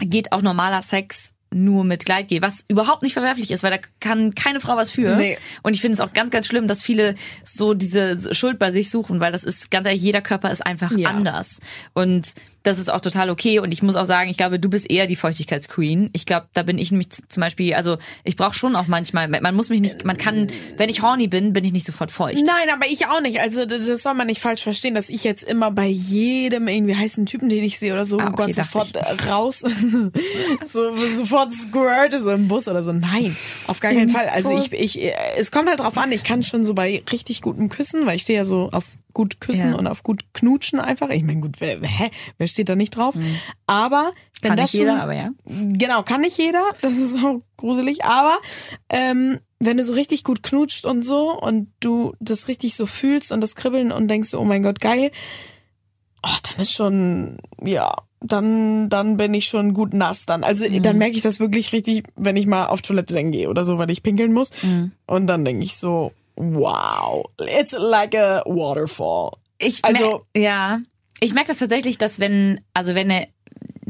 [0.00, 4.34] geht auch normaler Sex nur mit Gleitgel, was überhaupt nicht verwerflich ist, weil da kann
[4.34, 5.16] keine Frau was für.
[5.16, 5.36] Nee.
[5.62, 8.88] Und ich finde es auch ganz, ganz schlimm, dass viele so diese Schuld bei sich
[8.90, 11.10] suchen, weil das ist ganz ehrlich, jeder Körper ist einfach Ja.
[11.10, 11.60] anders.
[11.92, 13.58] Und das ist auch total okay.
[13.58, 16.10] Und ich muss auch sagen, ich glaube, du bist eher die Feuchtigkeitsqueen.
[16.12, 19.54] Ich glaube, da bin ich nämlich zum Beispiel, also ich brauche schon auch manchmal, man
[19.54, 22.44] muss mich nicht, man kann, wenn ich horny bin, bin ich nicht sofort feucht.
[22.46, 23.40] Nein, aber ich auch nicht.
[23.40, 27.26] Also das soll man nicht falsch verstehen, dass ich jetzt immer bei jedem irgendwie heißen
[27.26, 29.60] Typen, den ich sehe oder so, Ah, oh okay, Gott, sofort äh, raus,
[30.66, 32.92] so sofort squirte so im Bus oder so.
[32.92, 33.34] Nein,
[33.66, 34.28] auf gar keinen Fall.
[34.28, 36.12] Also ich, ich, äh, es kommt halt drauf an.
[36.12, 39.40] Ich kann schon so bei richtig gutem Küssen, weil ich stehe ja so auf gut
[39.40, 39.76] küssen Ja.
[39.76, 41.08] und auf gut knutschen einfach.
[41.10, 43.14] Ich meine, gut, wer, hä, wer steht da nicht drauf?
[43.66, 44.54] Aber wenn Mhm.
[44.54, 45.30] Kann das nicht jeder, schon, aber ja.
[45.44, 46.62] Genau, kann nicht jeder.
[46.82, 48.04] Das ist auch gruselig.
[48.04, 48.38] Aber
[48.88, 53.32] ähm, wenn du so richtig gut knutscht und so und du das richtig so fühlst
[53.32, 55.10] und das Kribbeln und denkst so, oh mein Gott, geil,
[56.22, 57.92] oh, dann ist schon, ja,
[58.22, 60.44] dann, dann bin ich schon gut nass dann.
[60.44, 63.64] Also dann merke ich das wirklich richtig, wenn ich mal auf Toilette dann gehe oder
[63.64, 64.50] so, weil ich pinkeln muss.
[65.06, 69.32] Und dann denke ich so, wow, it's like a waterfall.
[69.58, 70.80] Ich Also- ja,
[71.20, 73.26] ich merke das tatsächlich, dass wenn, also wenn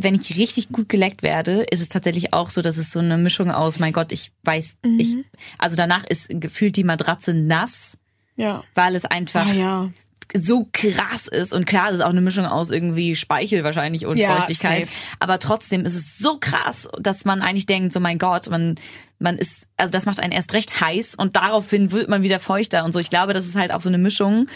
[0.03, 3.19] wenn ich richtig gut geleckt werde, ist es tatsächlich auch so, dass es so eine
[3.19, 5.15] Mischung aus, mein Gott, ich weiß, ich,
[5.59, 7.99] also danach ist gefühlt die Matratze nass,
[8.37, 8.65] Ja.
[8.75, 9.91] weil es einfach Ah ja.
[10.39, 14.17] So krass ist und klar, es ist auch eine Mischung aus irgendwie Speichel wahrscheinlich und
[14.19, 14.97] Ja, Feuchtigkeit, safe.
[15.19, 18.77] aber trotzdem ist es so krass, dass man eigentlich denkt, so mein Gott, man
[19.19, 22.85] man ist also das macht einen erst recht heiß und daraufhin wird man wieder feuchter
[22.85, 22.99] und so.
[22.99, 24.47] Ich glaube, das ist halt auch so eine Mischung,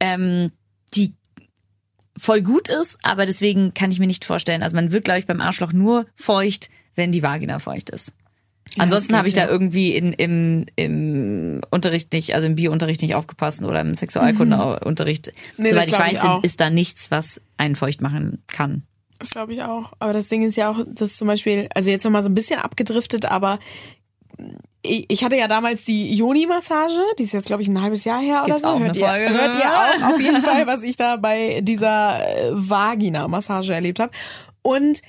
[0.00, 0.50] ähm,
[0.94, 1.14] die
[2.16, 5.26] voll gut ist, aber deswegen kann ich mir nicht vorstellen, also man wird glaube ich
[5.26, 8.12] beim Arschloch nur feucht, wenn die Vagina feucht ist.
[8.78, 13.02] Ansonsten das habe ich glaub da irgendwie in, im, im Unterricht nicht, also im Biounterricht
[13.02, 15.32] nicht aufgepasst oder im Sexualkundeunterricht.
[15.58, 16.42] Nee, Soweit ich ich weiß, auch.
[16.42, 18.84] ist da nichts, was einen feucht machen kann.
[19.18, 19.92] Das glaube ich auch.
[19.98, 22.60] Aber das Ding ist ja auch, dass zum Beispiel, also jetzt nochmal so ein bisschen
[22.60, 23.58] abgedriftet, aber
[24.82, 28.20] ich ich hatte ja damals die Joni-Massage, die ist jetzt, glaube ich, ein halbes Jahr
[28.20, 28.84] her Gibt's oder so.
[28.84, 33.74] Hört ihr, hört ihr auch auf jeden Fall, was ich da bei dieser äh, Vagina-Massage
[33.74, 34.12] erlebt habe.
[34.62, 35.02] Und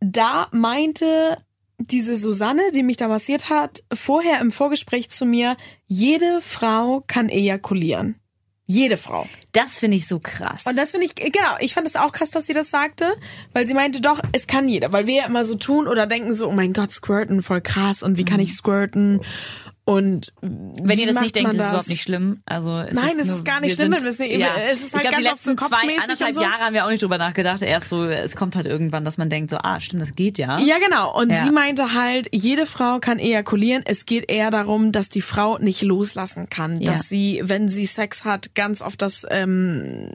[0.00, 1.38] da meinte
[1.90, 7.28] diese Susanne, die mich da massiert hat, vorher im Vorgespräch zu mir, jede Frau kann
[7.28, 8.16] ejakulieren.
[8.66, 9.26] Jede Frau.
[9.52, 10.66] Das finde ich so krass.
[10.66, 13.12] Und das finde ich, genau, ich fand es auch krass, dass sie das sagte,
[13.52, 16.32] weil sie meinte, doch, es kann jeder, weil wir ja immer so tun oder denken
[16.32, 19.20] so, oh mein Gott, squirten, voll krass und wie kann ich squirten
[19.84, 22.40] und wenn ihr das nicht denkt, ist es überhaupt nicht schlimm.
[22.46, 24.48] Also es Nein, es nur- ist gar nicht schlimm, sind- wenn wir es nicht- ja.
[24.70, 26.42] es ist halt ich glaube, die ganz oft so letzten zwei, kopfmäßig anderthalb und so.
[26.42, 27.62] Jahre haben wir auch nicht drüber nachgedacht.
[27.62, 30.60] Erst so, es kommt halt irgendwann, dass man denkt so, ah, stimmt, das geht ja.
[30.60, 31.18] Ja, genau.
[31.18, 31.42] Und Ja.
[31.42, 33.82] sie meinte halt, jede Frau kann ejakulieren.
[33.84, 36.80] Es geht eher darum, dass die Frau nicht loslassen kann.
[36.80, 36.92] Ja.
[36.92, 40.10] Dass sie, wenn sie Sex hat, ganz oft das ähm,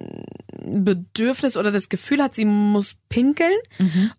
[0.66, 3.52] Bedürfnis oder das Gefühl hat, sie muss pinkeln.
[3.80, 4.12] Mhm.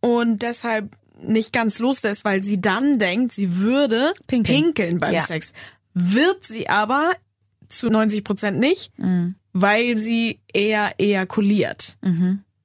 [0.00, 4.62] Und deshalb nicht ganz loslässt, weil sie dann denkt, sie würde Pinkeln.
[4.64, 5.24] pinkeln, beim Ja.
[5.26, 5.52] Sex.
[5.94, 7.12] Wird sie aber
[7.68, 9.34] zu 90 Prozent nicht, Mhm.
[9.52, 11.96] weil sie eher ejakuliert.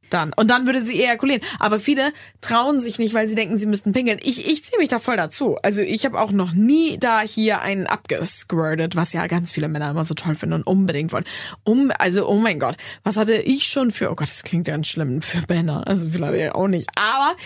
[0.10, 0.34] Dann.
[0.36, 1.42] Und dann würde sie ejakulieren.
[1.58, 2.12] Aber viele
[2.42, 4.20] trauen sich nicht, weil sie denken, sie müssten pinkeln.
[4.22, 5.58] Ich, ich ziehe mich da voll dazu.
[5.64, 9.90] Also ich habe auch noch nie da hier einen abgesquirtet, was ja ganz viele Männer
[9.90, 11.24] immer so toll finden und unbedingt wollen.
[11.64, 14.88] Um, also, oh mein Gott, was hatte ich schon für, oh Gott, das klingt ganz
[14.88, 15.88] schlimm für Männer.
[15.88, 16.90] Also vielleicht auch nicht.
[17.00, 17.38] Aber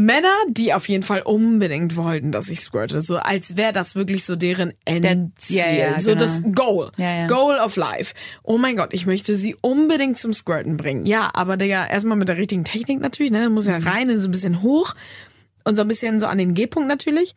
[0.00, 4.24] Männer, die auf jeden Fall unbedingt wollten, dass ich squirte, so als wäre das wirklich
[4.24, 6.20] so deren Endziel, ja, ja, so genau.
[6.20, 7.26] das Goal, Ja.
[7.26, 8.14] Goal of Life.
[8.44, 11.04] Oh mein Gott, ich möchte sie unbedingt zum Squirten bringen.
[11.04, 13.70] Ja, aber Digga, erstmal mit der richtigen Technik natürlich, ne, muss Mhm.
[13.72, 14.94] ja rein und so ein bisschen hoch
[15.64, 17.34] und so ein bisschen so an den G-Punkt natürlich.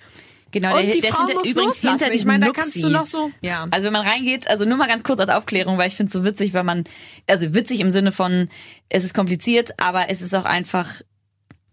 [0.51, 1.99] Genau, Und der, die der ist Frau hinter, muss übrigens loslassen.
[2.03, 3.65] hinter Ich meine, da kannst du noch so- ja.
[3.71, 6.13] Also wenn man reingeht, also nur mal ganz kurz als Aufklärung, weil ich finde es
[6.13, 6.83] so witzig, weil man,
[7.27, 8.49] also witzig im Sinne von,
[8.89, 11.01] es ist kompliziert, aber es ist auch einfach,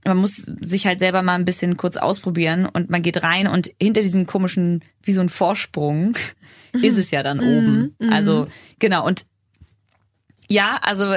[0.09, 3.71] man muss sich halt selber mal ein bisschen kurz ausprobieren und man geht rein und
[3.81, 6.17] hinter diesem komischen, wie so ein Vorsprung,
[6.73, 7.97] ist es ja dann oben.
[8.11, 8.49] Also
[8.79, 9.27] genau und
[10.49, 11.15] ja, also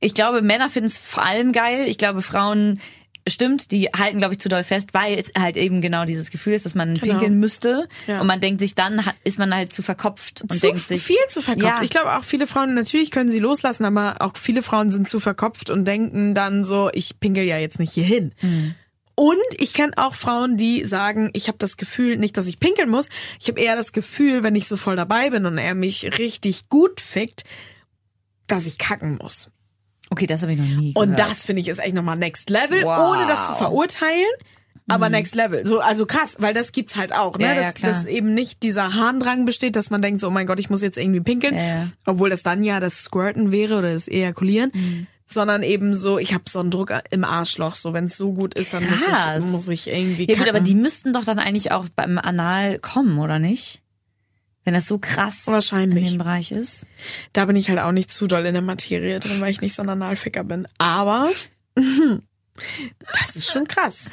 [0.00, 1.86] ich glaube, Männer finden es vor allem geil.
[1.88, 2.80] Ich glaube, Frauen
[3.30, 6.54] stimmt, die halten, glaube ich, zu doll fest, weil es halt eben genau dieses Gefühl
[6.54, 7.88] ist, dass man pinkeln müsste.
[8.06, 8.20] Ja.
[8.20, 11.02] Und man denkt sich, dann hat- ist man halt zu verkopft und zu denkt sich.
[11.02, 11.66] viel zu verkopft.
[11.78, 15.08] Ja, Ich glaube auch viele Frauen, natürlich können sie loslassen, aber auch viele Frauen sind
[15.08, 18.32] zu verkopft und denken dann so, ich pinkel ja jetzt nicht hier hin.
[18.42, 18.74] Mhm.
[19.16, 22.88] Und ich kenne auch Frauen, die sagen, ich habe das Gefühl, nicht, dass ich pinkeln
[22.88, 26.18] muss, ich habe eher das Gefühl, wenn ich so voll dabei bin und er mich
[26.18, 27.44] richtig gut fickt,
[28.46, 29.50] dass ich kacken muss.
[30.10, 31.30] Okay, das habe ich noch nie Und gehört.
[31.30, 33.10] das finde ich ist echt nochmal Next Level, Wow.
[33.16, 34.26] ohne das zu verurteilen.
[34.88, 35.64] Aber Next Level.
[35.64, 37.44] So, also krass, weil das gibt's halt auch, ne?
[37.44, 40.48] Ja, ja, dass, dass eben nicht dieser Harndrang besteht, dass man denkt, so, oh mein
[40.48, 41.54] Gott, ich muss jetzt irgendwie pinkeln.
[41.54, 41.86] Ja.
[42.06, 44.72] Obwohl das dann ja das Squirten wäre oder das Ejakulieren.
[44.74, 45.06] Mhm.
[45.26, 47.76] Sondern eben so, ich habe so einen Druck im Arschloch.
[47.76, 50.58] So, wenn es so gut ist, dann muss ich, muss ich irgendwie Ja gut, aber
[50.58, 53.79] die müssten doch dann eigentlich auch beim Anal kommen, oder nicht?
[54.64, 56.04] Wenn das so krass Wahrscheinlich.
[56.04, 56.86] in dem Bereich ist.
[57.32, 59.74] Da bin ich halt auch nicht zu doll in der Materie drin, weil ich nicht
[59.74, 60.68] so ein Analficker bin.
[60.78, 61.28] Aber
[61.74, 64.10] das ist schon krass.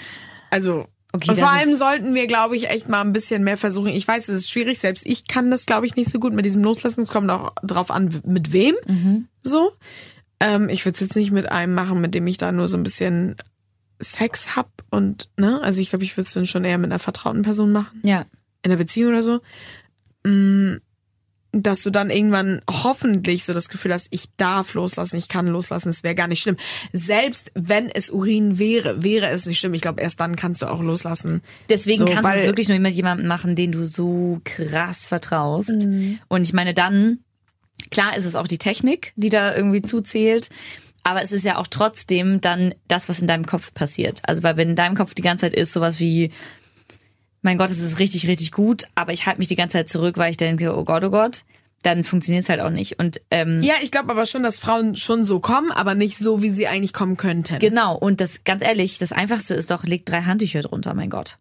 [0.49, 3.87] Also Okay, und vor allem sollten wir, glaube ich, echt mal ein bisschen mehr versuchen.
[3.87, 4.77] Ich weiß, es ist schwierig.
[4.79, 7.01] Selbst ich kann das, glaube ich, nicht so gut mit diesem Loslassen.
[7.01, 8.75] Es kommt auch drauf an, mit wem.
[8.87, 9.27] Mhm.
[9.41, 9.71] So.
[10.41, 12.77] Ähm, ich würde es jetzt nicht mit einem machen, mit dem ich da nur so
[12.77, 13.35] ein bisschen
[13.99, 16.99] Sex hab und ne, also ich glaube, ich würde es dann schon eher mit einer
[16.99, 18.25] vertrauten Person machen Ja.
[18.61, 19.39] in einer Beziehung oder so,
[20.23, 25.89] dass du dann irgendwann hoffentlich so das Gefühl hast, ich darf loslassen, ich kann loslassen,
[25.89, 26.57] es wäre gar nicht schlimm.
[26.93, 29.73] Selbst wenn es Urin wäre, wäre es nicht schlimm.
[29.73, 31.41] Ich glaube, erst dann kannst du auch loslassen.
[31.69, 35.87] Deswegen So, kannst du es wirklich nur mit jemandem machen, den du so krass vertraust.
[35.87, 36.19] Mhm.
[36.27, 37.19] Und ich meine, dann,
[37.91, 40.49] klar ist es auch die Technik, die da irgendwie zuzählt.
[41.03, 44.19] Aber es ist ja auch trotzdem dann das, was in deinem Kopf passiert.
[44.23, 46.31] Also, weil wenn in deinem Kopf die ganze Zeit ist sowas wie,
[47.41, 50.17] mein Gott, es ist richtig, richtig gut, aber ich halte mich die ganze Zeit zurück,
[50.17, 51.43] weil ich denke, oh Gott, oh Gott,
[51.83, 52.99] dann funktioniert es halt auch nicht.
[52.99, 56.41] Und ähm, Ja, ich glaube aber schon, dass Frauen schon so kommen, aber nicht so,
[56.41, 57.59] wie sie eigentlich kommen könnten.
[57.59, 61.37] genau, und das ganz ehrlich, das Einfachste ist doch, leg drei Handtücher drunter, mein Gott.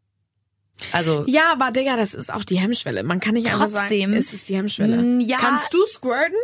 [0.93, 3.03] Also Ja, aber Digga, das ist auch die Hemmschwelle.
[3.03, 4.11] Man kann nicht einfach Trotzdem.
[4.13, 4.99] sagen, es ist die Hemmschwelle.
[4.99, 5.39] Mm, ja.
[5.39, 6.37] Kannst du squirten?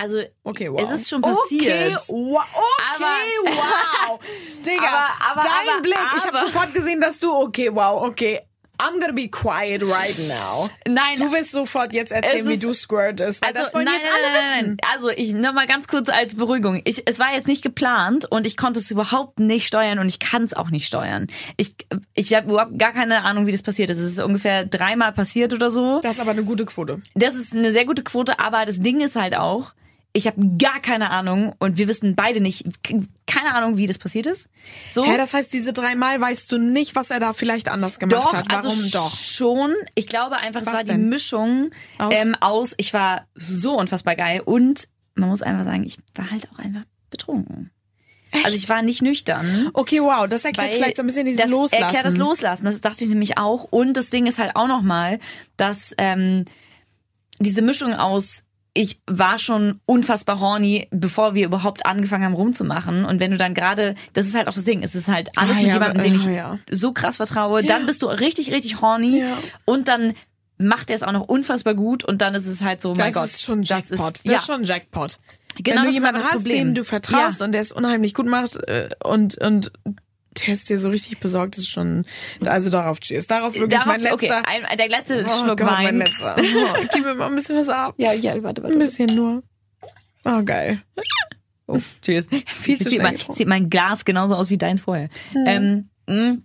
[0.00, 0.80] Also, Okay, wow.
[0.82, 1.94] es ist schon passiert.
[1.94, 2.42] Okay, wow.
[2.94, 3.04] Okay,
[3.44, 4.20] Aber- wow.
[4.66, 5.40] Digga, Aber- aber-
[5.72, 5.98] dein Blick.
[6.16, 8.40] Ich habe sofort gesehen, dass du, okay, wow, okay.
[8.82, 10.70] I'm gonna be quiet right now.
[10.88, 14.22] Nein, Du wirst sofort jetzt erzählen, wie du squirtest, weil das wollen nein, jetzt alle
[14.22, 14.76] nein, nein, wissen.
[14.80, 14.90] nein.
[14.94, 16.80] Also ich nur mal ganz kurz als Beruhigung.
[16.86, 20.18] Ich, es war jetzt nicht geplant und ich konnte es überhaupt nicht steuern und ich
[20.18, 21.26] kann es auch nicht steuern.
[21.58, 21.74] Ich,
[22.14, 23.98] ich habe überhaupt gar keine Ahnung, wie das passiert ist.
[23.98, 26.00] Es ist ungefähr dreimal passiert oder so.
[26.02, 27.02] Das ist aber eine gute Quote.
[27.14, 29.74] Das ist eine sehr gute Quote, aber das Ding ist halt auch,
[30.12, 32.64] ich habe gar keine Ahnung und wir wissen beide nicht,
[33.26, 34.48] keine Ahnung, wie das passiert ist.
[34.90, 35.04] So.
[35.04, 38.34] Hä, das heißt, diese dreimal weißt du nicht, was er da vielleicht anders gemacht Doch,
[38.34, 38.46] hat.
[38.50, 39.14] Warum also doch?
[39.14, 39.74] schon.
[39.94, 41.08] Ich glaube einfach, es Was war die denn?
[41.08, 42.14] Mischung Aus?
[42.16, 46.48] Ähm, aus, ich war so unfassbar geil und man muss einfach sagen, ich war halt
[46.52, 47.70] auch einfach betrunken.
[48.44, 49.70] Also ich war nicht nüchtern.
[49.74, 51.82] Okay, wow, das erklärt vielleicht so ein bisschen dieses das Loslassen.
[51.82, 53.64] Erklärt das Loslassen, das dachte ich nämlich auch.
[53.64, 55.18] Und das Ding ist halt auch nochmal,
[55.56, 56.44] dass ähm,
[57.40, 63.04] diese Mischung aus ich war schon unfassbar horny, bevor wir überhaupt angefangen haben rumzumachen.
[63.04, 65.56] Und wenn du dann gerade, das ist halt auch das Ding, es ist halt alles
[65.58, 66.58] Ah, mit ja, jemandem, den ich ja, ja.
[66.70, 69.24] so krass vertraue, dann bist du richtig, richtig horny
[69.64, 70.14] und dann
[70.58, 73.14] macht er es auch noch unfassbar gut und dann ist es halt so, mein das
[73.14, 73.24] Gott.
[73.26, 73.98] ist schon Jackpot.
[73.98, 74.38] Das ist, ja.
[74.54, 75.18] schon Jackpot.
[75.56, 76.66] Genau, Wenn das du ist jemanden das hast, Problem.
[76.68, 77.46] dem du vertraust Ja.
[77.46, 79.72] und der es unheimlich gut macht äh, und und
[80.38, 82.04] der ist dir so richtig besorgt, ist schon
[82.44, 83.26] also darauf cheers.
[83.26, 84.14] Darauf wirklich Darauf, mein letzter.
[84.14, 85.84] okay, ein, der letzte oh Schluck Gott, Wein.
[85.84, 86.36] mein letzter.
[86.38, 87.94] Oh, gib mir mal ein bisschen was ab.
[87.98, 88.74] Ja, ja, warte, warte.
[88.74, 89.42] Ein bisschen nur.
[90.24, 90.82] Oh geil.
[91.66, 92.28] Oh, cheers.
[92.46, 93.32] Viel zu sieht getrunken.
[93.32, 95.08] sieht mein Glas genauso aus wie deins vorher.
[95.46, 96.38] Ähm, mh.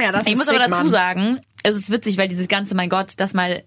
[0.00, 0.90] Ja, das ich ist muss aber sick, dazu Mann.
[0.90, 3.64] sagen, es ist witzig, weil dieses ganze, mein Gott, das mal,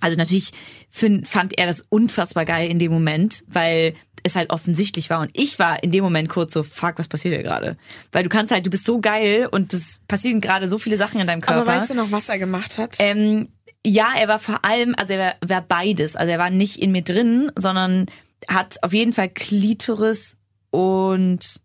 [0.00, 0.52] also natürlich
[0.88, 5.30] find, fand er das unfassbar geil in dem Moment, weil es halt offensichtlich war und
[5.34, 7.76] ich war in dem Moment kurz so, fuck, was passiert hier gerade?
[8.12, 11.20] Weil du kannst halt, du bist so geil und es passieren gerade so viele Sachen
[11.20, 11.62] in deinem Körper.
[11.62, 12.96] Aber weißt du noch, was er gemacht hat?
[12.98, 13.48] Ähm,
[13.86, 16.16] ja, er war vor allem, also er war, war beides.
[16.16, 18.06] Also er war nicht in mir drin, sondern
[18.48, 20.36] hat auf jeden Fall Klitoris
[20.70, 21.60] und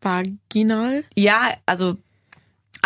[0.00, 1.04] Vaginal?
[1.16, 1.96] Ja, also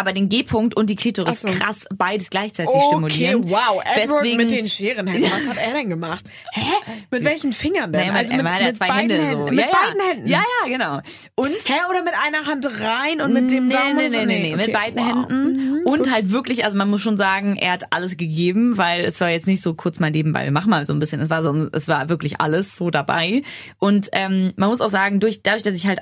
[0.01, 1.48] aber den G-Punkt und die Klitoris so.
[1.48, 3.44] krass beides gleichzeitig stimulieren.
[3.44, 3.82] wow.
[3.84, 5.30] Edward Deswegen, mit den Scherenhänden.
[5.30, 6.24] Was hat er denn gemacht?
[6.53, 6.62] Hä?
[7.11, 8.09] Mit welchen Fingern denn?
[8.09, 9.46] Man, also mit, ja mit zwei beiden Hände Händen.
[9.46, 9.53] so.
[9.53, 9.72] Mit ja, ja.
[9.72, 10.28] beiden Händen?
[10.28, 11.01] Ja, ja, genau.
[11.34, 11.74] Und Hä?
[11.90, 13.96] Oder mit einer Hand rein und mit dem nee, Daumen?
[13.96, 14.18] nee, so?
[14.18, 15.07] nee, nee, nee, mit okay, beiden wow.
[15.07, 15.57] Händen.
[15.57, 16.11] Mhm, und gut.
[16.11, 19.46] halt wirklich, also man muss schon sagen, er hat alles gegeben, weil es war jetzt
[19.46, 21.20] nicht so kurz mal nebenbei, machen mal so ein bisschen.
[21.20, 23.42] Es war so, es war wirklich alles so dabei.
[23.78, 26.01] Und ähm, man muss auch sagen, durch dadurch, dass ich halt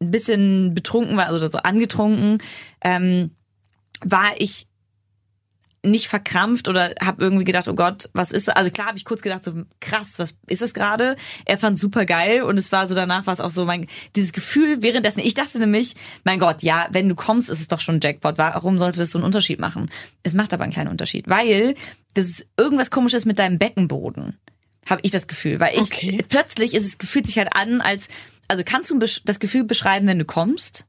[0.00, 2.38] ein bisschen betrunken war, also so angetrunken,
[2.82, 3.30] ähm,
[4.04, 4.66] war ich
[5.86, 8.56] nicht verkrampft oder habe irgendwie gedacht, oh Gott, was ist das?
[8.56, 11.16] Also klar habe ich kurz gedacht, so krass, was ist das gerade?
[11.44, 14.32] Er fand super geil und es war so danach war es auch so mein dieses
[14.32, 15.20] Gefühl währenddessen.
[15.20, 15.94] Ich dachte nämlich,
[16.24, 18.38] mein Gott, ja, wenn du kommst, ist es doch schon Jackpot.
[18.38, 19.90] Warum sollte das so einen Unterschied machen?
[20.22, 21.74] Es macht aber einen kleinen Unterschied, weil
[22.14, 24.36] das ist irgendwas Komisches mit deinem Beckenboden.
[24.88, 26.24] Habe ich das Gefühl, weil ich Okay.
[26.28, 28.08] plötzlich ist es fühlt sich halt an als
[28.48, 30.86] also kannst du das Gefühl beschreiben, wenn du kommst?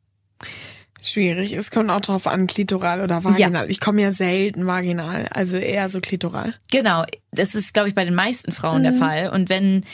[1.08, 1.53] Schwierig.
[1.53, 3.70] Es kommt auch drauf an, klitoral oder vaginal.
[3.70, 6.53] Ich komme ja selten vaginal, also eher so klitoral.
[6.72, 9.30] Genau, das ist, glaube ich, bei den meisten Frauen der Fall.
[9.30, 9.86] Und wenn,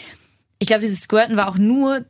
[0.59, 2.05] ich glaube, dieses Squirten war auch nur,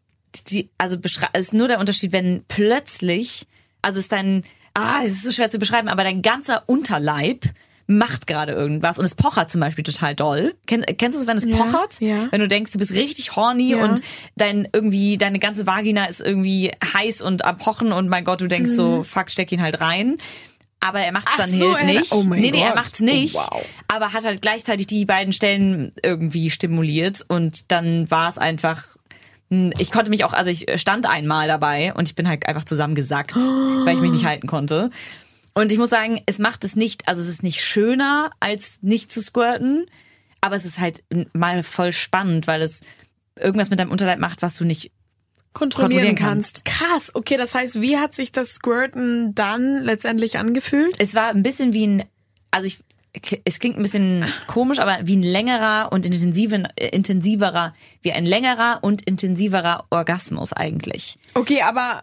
[0.47, 0.97] die, also
[1.33, 3.45] ist nur der Unterschied, wenn plötzlich,
[3.81, 4.43] also ist dein,
[4.73, 7.45] ah, es ist so schwer zu beschreiben, aber dein ganzer Unterleib
[7.87, 10.53] macht gerade irgendwas und es pochert zum Beispiel total doll.
[10.67, 11.99] Kenn, kennst du es, wenn es Ja, pochert?
[11.99, 12.27] ja.
[12.31, 13.83] Wenn du denkst, du bist richtig horny Ja.
[13.83, 14.01] und
[14.35, 18.47] dein irgendwie deine ganze Vagina ist irgendwie heiß und am pochen und mein Gott, du
[18.47, 20.17] denkst so, fuck, steck ihn halt rein.
[20.79, 21.39] Aber er macht's Mhm.
[21.41, 22.11] Ach dann so, halt er- nicht.
[22.13, 22.75] oh mein nee, nee, er Gott.
[22.75, 23.35] macht's nicht.
[23.35, 23.65] Oh, wow.
[23.87, 28.83] Aber hat halt gleichzeitig die beiden Stellen irgendwie stimuliert und dann war es einfach
[29.49, 32.63] hm, ich konnte mich auch, also ich stand einmal dabei und ich bin halt einfach
[32.63, 34.89] zusammengesackt, weil ich mich nicht halten konnte.
[35.53, 39.11] Und ich muss sagen, es macht es nicht, also es ist nicht schöner, als nicht
[39.11, 39.85] zu squirten,
[40.41, 42.81] aber es ist halt mal voll spannend, weil es
[43.39, 44.91] irgendwas mit deinem Unterleib macht, was du nicht
[45.53, 46.65] Kontrollieren, Kontrollieren kannst.
[46.65, 47.11] Krass.
[47.13, 50.95] Okay, das heißt, wie hat sich das Squirten dann letztendlich angefühlt?
[50.97, 52.03] es war ein bisschen wie ein,
[52.49, 52.79] also ich,
[53.45, 58.25] es klingt ein bisschen komisch, aber wie ein längerer und intensiven, äh, intensiverer, wie ein
[58.25, 61.19] längerer und intensiverer Orgasmus eigentlich.
[61.35, 62.01] Okay, aber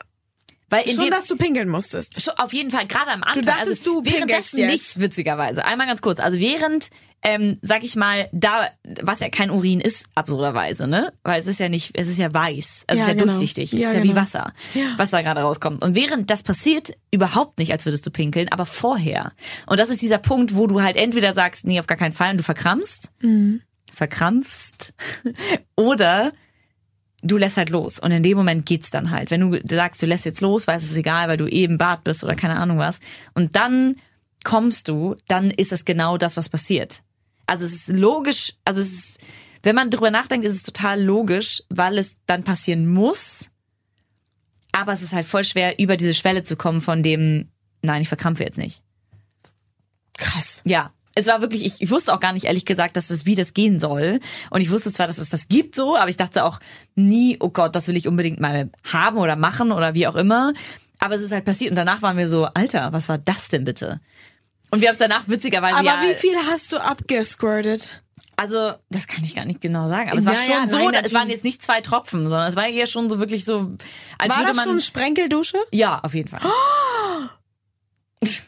[0.71, 2.23] Weil in schon, dem, dass du pinkeln musstest.
[2.23, 3.43] Schon auf jeden Fall, gerade am Anfang.
[3.45, 4.15] dachtest, also du pinkelst
[4.55, 4.71] währenddessen jetzt.
[4.73, 5.65] nicht, witzigerweise.
[5.65, 6.21] Einmal ganz kurz.
[6.21, 6.91] Also während,
[7.23, 8.69] ähm, sag ich mal, da,
[9.03, 11.13] was ja kein Urin ist, absurderweise, ne?
[11.25, 12.85] Weil es ist ja nicht, es ist ja weiß.
[12.87, 13.25] Also Ja, es ist ja genau.
[13.27, 13.73] durchsichtig.
[13.75, 14.13] Es Ja, ist ja genau.
[14.13, 14.95] wie Wasser, Ja.
[14.97, 15.83] was da gerade rauskommt.
[15.83, 19.33] Und während das passiert, überhaupt nicht, als würdest du pinkeln, aber vorher.
[19.67, 22.31] Und das ist dieser Punkt, wo du halt entweder sagst, nee, auf gar keinen Fall,
[22.31, 23.61] und du verkrampfst, Mhm.
[23.93, 24.95] verkrampfst,
[25.77, 26.33] oder
[27.23, 29.31] du lässt halt los und in dem Moment geht's dann halt.
[29.31, 32.05] Wenn du sagst, du lässt jetzt los, weil es ist egal, weil du eben Bad
[32.05, 33.01] bist oder keine Ahnung was
[33.35, 33.97] und dann
[34.45, 37.03] kommst du, dann ist es genau das, was passiert.
[37.47, 39.19] Also es ist logisch, also es ist,
[39.63, 43.51] wenn man drüber nachdenkt, ist es total logisch, weil es dann passieren muss,
[44.73, 47.49] aber es ist halt voll schwer, über diese Schwelle zu kommen von dem,
[47.83, 48.83] nein, ich verkrampfe jetzt nicht.
[50.17, 50.63] Krass.
[50.65, 50.93] Ja.
[51.21, 53.55] Es war wirklich, ich, ich wusste auch gar nicht, ehrlich gesagt, dass es, wie das
[53.55, 54.21] gehen soll.
[54.51, 56.59] Und ich wusste zwar, dass es das gibt so, aber ich dachte auch
[56.95, 60.53] nie, oh Gott, das will ich unbedingt mal haben oder machen oder wie auch immer.
[60.99, 63.65] Aber es ist halt passiert und danach waren wir so, Alter, was war das denn
[63.65, 64.01] bitte?
[64.71, 68.03] Und wir haben es danach witzigerweise Aber ja, wie viel hast du abgesquirtet?
[68.37, 70.79] also das kann ich gar nicht genau sagen, aber es war Ja, schon ja, so,
[70.79, 73.77] nein, es waren jetzt nicht zwei Tropfen, sondern es war eher schon so wirklich so,
[74.17, 75.59] als War das man schon Sprenkeldusche?
[75.73, 76.41] ja, auf jeden Fall.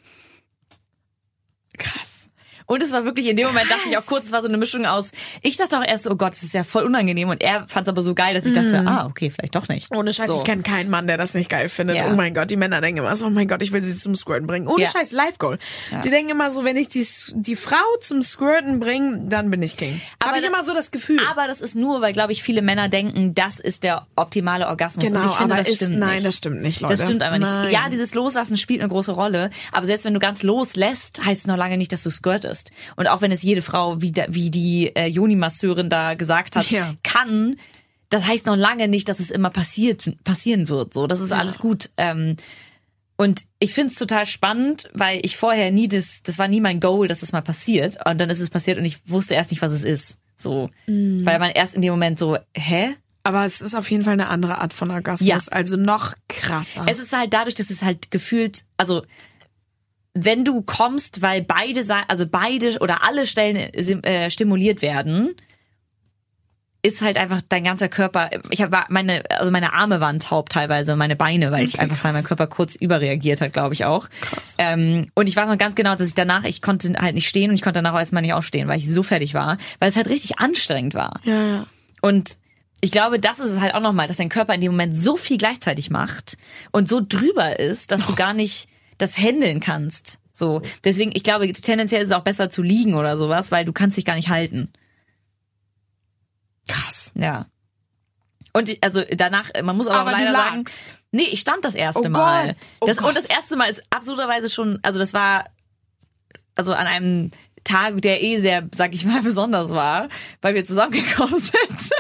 [1.79, 2.22] Krass.
[2.67, 4.57] Und es war wirklich, in dem Moment dachte ich auch kurz, es war so eine
[4.57, 7.67] Mischung aus, ich dachte auch erst, oh Gott, das ist ja voll unangenehm und er
[7.69, 9.95] fand es aber so geil, dass ich dachte, ah, okay, vielleicht doch nicht.
[9.95, 10.39] Ohne Scheiß, So.
[10.39, 11.97] ich kenne keinen Mann, der das nicht geil findet.
[11.97, 12.11] Ja.
[12.11, 14.15] Oh mein Gott, die Männer denken immer so, oh mein Gott, ich will sie zum
[14.15, 14.67] Squirten bringen.
[14.67, 14.91] Ohne Ja.
[14.91, 15.59] Scheiß, Life Goal.
[16.05, 19.77] Die denken immer so, wenn ich die, die Frau zum Squirten bringe, dann bin ich
[19.77, 20.01] King.
[20.21, 21.21] Habe Aber ich immer so das Gefühl.
[21.31, 25.05] Aber das ist nur, weil, glaube ich, viele Männer denken, das ist der optimale Orgasmus.
[25.07, 26.27] Genau, und ich finde, aber das ist- stimmt nein, nicht.
[26.27, 26.95] das stimmt nicht, Leute.
[26.95, 27.51] Das stimmt einfach nicht.
[27.51, 27.73] Nein.
[27.73, 29.51] Ja, dieses Loslassen spielt eine große Rolle.
[29.73, 32.52] Aber selbst wenn du ganz loslässt, heißt es noch lange nicht, dass du squirtest.
[32.97, 36.95] Und auch wenn es jede Frau, wie, wie die äh, Joni-Masseurin da gesagt hat, Ja.
[37.03, 37.57] kann,
[38.09, 40.93] das heißt noch lange nicht, dass es immer passiert, passieren wird.
[40.95, 41.91] So, das ist alles gut.
[41.97, 42.37] Ähm,
[43.17, 47.07] und ich find's total spannend, weil ich vorher nie das, das war nie mein Goal,
[47.09, 47.99] dass das mal passiert.
[48.07, 50.19] Und dann ist es passiert und ich wusste erst nicht, was es ist.
[50.37, 51.25] So, Mhm.
[51.25, 52.95] weil man erst in dem Moment so, hä?
[53.25, 55.29] aber es ist auf jeden Fall eine andere Art von Orgasmus.
[55.29, 55.39] Ja.
[55.53, 56.85] Also noch krasser.
[56.89, 59.05] Es ist halt dadurch, dass es halt gefühlt, also
[60.15, 65.35] wenn du kommst, weil beide, also beide oder alle Stellen äh, stimuliert werden,
[66.85, 68.29] ist halt einfach dein ganzer Körper.
[68.51, 72.03] Ich habe meine, also meine Arme waren taub teilweise, meine Beine, weil ich Okay, einfach,
[72.03, 72.25] weil mein.
[72.25, 74.09] Körper kurz überreagiert hat, glaube ich auch.
[74.21, 74.57] Krass.
[74.59, 77.51] Ähm, und ich weiß noch ganz genau, dass ich danach, ich konnte halt nicht stehen
[77.51, 79.97] und ich konnte danach auch erstmal nicht aufstehen, weil ich so fertig war, weil es
[79.97, 81.21] halt richtig anstrengend war.
[81.25, 81.67] ja, ja.
[82.01, 82.37] Und
[82.81, 85.17] ich glaube, das ist es halt auch nochmal, dass dein Körper in dem Moment so
[85.17, 86.37] viel gleichzeitig macht
[86.73, 88.67] und so drüber ist, dass du gar nicht
[88.99, 90.19] das handeln kannst.
[90.33, 90.63] So.
[90.85, 93.97] Deswegen, ich glaube, tendenziell ist es auch besser zu liegen oder sowas, weil du kannst
[93.97, 94.73] dich gar nicht halten.
[96.69, 97.13] Krass.
[97.15, 97.47] Ja.
[98.53, 100.65] Und ich- also danach, man muss aber, Aber leider du sagen,
[101.11, 102.55] nee, ich stand das erste Oh Mal.
[102.81, 103.09] Oh das, Gott.
[103.09, 105.47] Und das erste Mal ist absurderweise schon, also das war,
[106.55, 107.31] also an einem
[107.65, 110.09] Tag, der eh sehr, sag ich mal, besonders war,
[110.43, 111.91] weil wir zusammengekommen sind.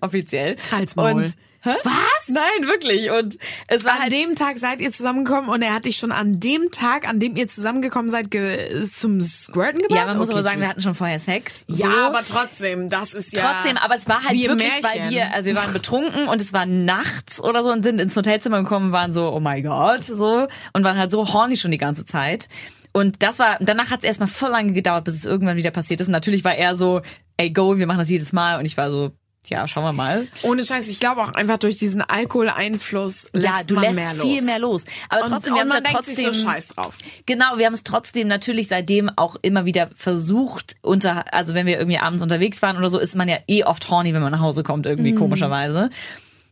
[0.00, 0.56] Offiziell.
[0.72, 1.12] Halt's Maul.
[1.12, 1.74] Und, hä?
[1.82, 2.28] Was?
[2.28, 3.10] Nein, wirklich.
[3.10, 3.36] Und
[3.68, 6.38] es war An halt, dem Tag seid ihr zusammengekommen und er hat dich schon an
[6.38, 9.98] dem Tag, an dem ihr zusammengekommen seid, ge zum Squirten gebracht?
[9.98, 11.64] ja, man muss Okay, aber sagen, wir hatten schon vorher Sex.
[11.68, 11.96] Ja, so.
[12.06, 13.54] aber trotzdem, das ist ja...
[13.54, 16.66] Trotzdem, aber es war halt wirklich, weil wir, also wir waren betrunken und es war
[16.66, 20.46] nachts oder so und sind ins Hotelzimmer gekommen und waren so, oh my God, so
[20.72, 22.48] und waren halt so horny schon die ganze Zeit.
[22.92, 26.00] Und das war, danach hat es erstmal voll lange gedauert, bis es irgendwann wieder passiert
[26.00, 26.06] ist.
[26.06, 27.02] Und natürlich war er so,
[27.36, 28.58] ey, go, wir machen das jedes Mal.
[28.58, 29.10] Und ich war so,
[29.48, 30.26] ja, schauen wir mal.
[30.42, 34.10] Ohne Scheiß, ich glaube auch einfach durch diesen Alkoholeinfluss lässt ja, du man lässt mehr
[34.14, 34.42] viel los.
[34.44, 34.84] mehr los.
[35.08, 36.32] Aber Und, trotzdem, und wir haben es ja trotzdem.
[36.32, 36.98] so scheiß drauf.
[37.26, 41.78] Genau, wir haben es trotzdem natürlich seitdem auch immer wieder versucht, unter, also wenn wir
[41.78, 44.40] irgendwie abends unterwegs waren oder so, ist man ja eh oft horny, wenn man nach
[44.40, 45.90] Hause kommt, irgendwie komischerweise.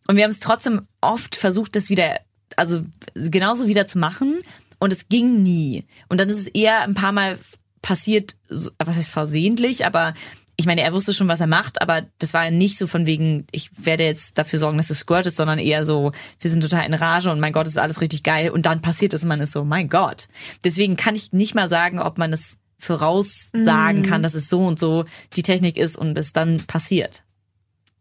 [0.09, 2.19] Und wir haben es trotzdem oft versucht, das wieder,
[2.57, 2.83] also
[3.15, 4.41] genauso wieder zu machen.
[4.79, 5.85] Und es ging nie.
[6.09, 7.39] Und dann ist es eher ein paar Mal
[7.83, 10.15] passiert, was heißt versehentlich, aber
[10.57, 13.47] ich meine, er wusste schon, was er macht, aber das war nicht so von wegen,
[13.53, 16.95] ich werde jetzt dafür sorgen, dass du squirtest, sondern eher so, wir sind total in
[16.95, 18.51] Rage und mein Gott, ist alles richtig geil.
[18.51, 20.29] Und dann passiert es und man ist so, mein Gott.
[20.65, 24.79] Deswegen kann ich nicht mal sagen, ob man es voraussagen kann, dass es so und
[24.79, 25.05] so
[25.37, 27.25] die Technik ist und es dann passiert.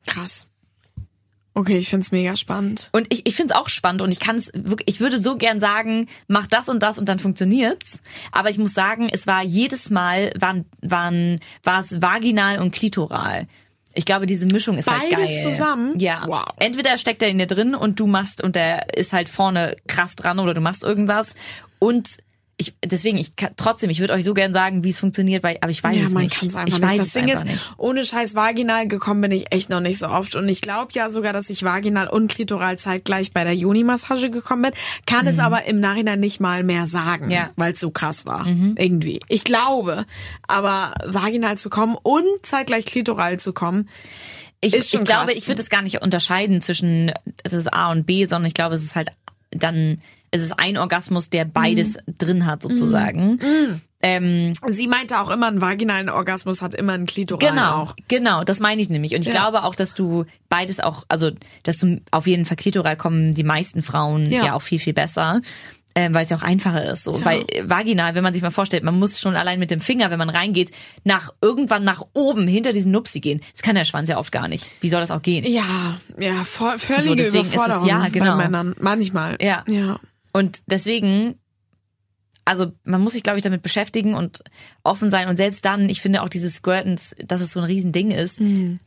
[0.05, 0.47] Krass.
[1.53, 2.89] Okay, ich find's mega spannend.
[2.93, 5.35] Und ich, ich finde es auch spannend und ich kann es wirklich, ich würde so
[5.35, 8.01] gern sagen, mach das und das und dann funktioniert's.
[8.31, 13.47] Aber ich muss sagen, es war jedes Mal, waren, waren, war es vaginal und klitoral.
[13.93, 15.43] Ich glaube, diese Mischung ist halt Beides geil.
[15.43, 15.99] zusammen?
[15.99, 16.23] Ja.
[16.25, 16.45] Wow.
[16.57, 20.15] Entweder steckt er in dir drin und du machst und der ist halt vorne krass
[20.15, 21.35] dran oder du machst irgendwas.
[21.79, 22.19] Und
[22.61, 25.57] ich, deswegen, ich kann, trotzdem, ich würde euch so gern sagen, wie es funktioniert, weil,
[25.61, 26.35] aber ich weiß ja, es man nicht.
[26.39, 26.89] kann es einfach ich nicht.
[26.91, 27.73] weiß Das es Ding einfach ist, nicht.
[27.77, 30.35] ohne scheiß vaginal gekommen bin ich echt noch nicht so oft.
[30.35, 34.61] Und ich glaube ja sogar, dass ich vaginal und klitoral zeitgleich bei der Joni-Massage gekommen
[34.61, 34.71] bin.
[35.05, 37.31] Kann es aber im Nachhinein nicht mal mehr sagen, Mhm.
[37.31, 37.43] Ja.
[37.45, 37.49] Mhm.
[37.57, 38.45] weil es so krass war.
[38.47, 39.19] Irgendwie.
[39.27, 40.05] Ich glaube.
[40.47, 43.89] Aber vaginal zu kommen und zeitgleich klitoral zu kommen,
[44.61, 45.31] Ich, ich glaube, krass.
[45.35, 47.11] ich würde es gar nicht unterscheiden zwischen
[47.43, 49.09] es ist A und B, sondern ich glaube, es ist halt
[49.49, 49.99] dann,
[50.31, 52.17] es ist ein Orgasmus, der beides Mhm.
[52.17, 53.39] drin hat sozusagen.
[54.03, 57.95] Ähm, sie meinte auch immer, ein vaginalen Orgasmus hat immer einen klitoralen genau, auch.
[58.07, 59.13] genau, das meine ich nämlich.
[59.13, 59.33] Und ich Ja.
[59.33, 61.29] glaube auch, dass du beides auch, also
[61.63, 64.53] dass du auf jeden Fall klitoral kommen die meisten Frauen ja, Ja.
[64.55, 65.41] auch viel, viel besser.
[65.93, 67.03] Ähm, weil es ja auch einfacher ist.
[67.03, 67.23] So.
[67.25, 70.09] Weil äh, vaginal, wenn man sich mal vorstellt, man muss schon allein mit dem Finger,
[70.09, 70.71] wenn man reingeht,
[71.03, 73.41] nach irgendwann nach oben hinter diesen Nupsi gehen.
[73.51, 74.67] Das kann der Schwanz ja oft gar nicht.
[74.79, 75.43] Wie soll das auch gehen?
[75.45, 75.65] Ja,
[76.17, 78.37] ja, voll, völlige So, deswegen ist es- Überforderung ja, genau.
[78.37, 78.73] bei Männern.
[78.79, 79.35] Manchmal.
[79.41, 79.65] Ja.
[79.67, 79.99] Ja.
[80.33, 81.35] Und deswegen,
[82.45, 84.43] also man muss sich, glaube ich, damit beschäftigen und
[84.83, 85.27] offen sein.
[85.27, 88.39] Und selbst dann, ich finde auch dieses Squirten, dass es so ein Riesending ist.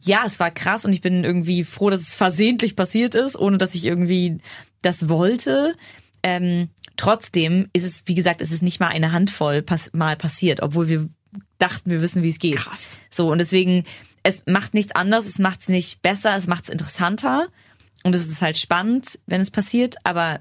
[0.02, 3.58] Ja, es war krass und ich bin irgendwie froh, dass es versehentlich passiert ist, ohne
[3.58, 4.38] dass ich irgendwie
[4.82, 5.74] das wollte.
[6.22, 10.62] Ähm, trotzdem ist es, wie gesagt, es ist nicht mal eine Handvoll pass mal passiert,
[10.62, 11.08] obwohl wir
[11.58, 12.56] dachten, wir wissen, wie es geht.
[12.56, 12.98] Krass.
[13.10, 13.84] So, und deswegen,
[14.22, 17.48] es macht nichts anderes, es macht es nicht besser, es macht es interessanter.
[18.04, 20.40] Und es ist halt spannend, wenn es passiert, aber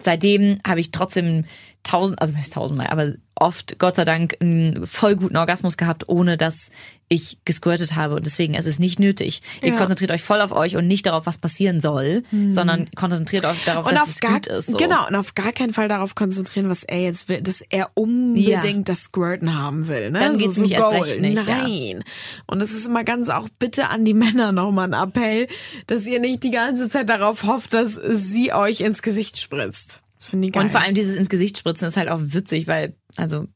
[0.00, 1.44] seitdem habe ich trotzdem
[1.86, 6.36] tausend, also heißt tausendmal, aber oft, Gott sei Dank, einen voll guten Orgasmus gehabt, ohne
[6.38, 6.70] dass
[7.08, 8.14] ich gesquirtet habe.
[8.16, 9.42] Und deswegen es ist nicht nötig.
[9.62, 9.76] Ihr Ja.
[9.76, 13.86] konzentriert euch voll auf euch und nicht darauf, was passieren soll, sondern konzentriert euch darauf,
[13.86, 14.70] Und dass auf es gar, gut ist.
[14.70, 14.76] So.
[14.78, 18.88] genau, und auf gar keinen Fall darauf konzentrieren, was er jetzt will, dass er unbedingt
[18.88, 18.94] Ja.
[18.94, 20.10] das Squirten haben will.
[20.10, 20.18] Ne?
[20.18, 21.62] Dann so, geht's so nämlich erst recht nicht, ja.
[21.62, 22.04] Nein.
[22.46, 25.46] Und es ist immer ganz auch bitte an die Männer nochmal ein Appell,
[25.86, 30.00] dass ihr nicht die ganze Zeit darauf hofft, dass sie euch ins Gesicht spritzt.
[30.18, 30.62] Das finde ich geil.
[30.62, 33.46] Und vor allem dieses ins Gesicht spritzen ist halt auch witzig, weil, also,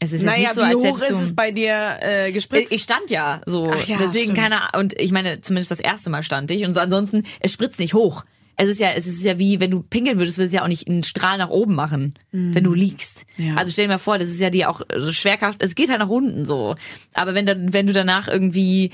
[0.00, 2.72] es ist naja, nicht so, wie als hoch ist es bei dir äh, gespritzt?
[2.72, 3.68] Ich stand ja so.
[3.68, 4.38] Ach ja, Deswegen stimmt.
[4.38, 6.64] keine Und ich meine, zumindest das erste Mal stand ich.
[6.64, 8.22] Und so ansonsten, es spritzt nicht hoch.
[8.60, 10.68] Es ist ja, es ist ja wie, wenn du pinkeln würdest, würdest du ja auch
[10.68, 13.24] nicht einen Strahl nach oben machen, wenn du liegst.
[13.36, 13.46] Mhm.
[13.46, 13.54] Ja.
[13.54, 16.00] Also stell dir mal vor, das ist ja die auch so Schwerkraft, es geht halt
[16.00, 16.74] nach unten so.
[17.14, 18.90] Aber wenn dann, wenn du danach irgendwie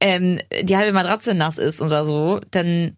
[0.00, 2.96] ähm, die halbe Matratze nass ist oder so, dann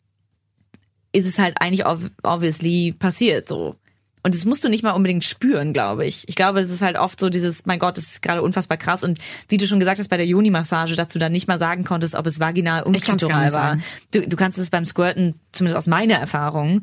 [1.19, 3.77] ist es halt eigentlich ob- obviously passiert so.
[4.25, 6.29] Und das musst du nicht mal unbedingt spüren, glaube ich.
[6.29, 9.05] Ich glaube, es ist halt oft so dieses, mein Gott, das ist gerade unfassbar krass.
[9.05, 11.85] Und wie du schon gesagt hast bei der Joni-Massage, dass du dann nicht mal sagen
[11.85, 13.79] konntest, ob es vaginal und klitoral war.
[14.11, 16.83] Du, du kannst es beim Squirten, zumindest aus meiner Erfahrung,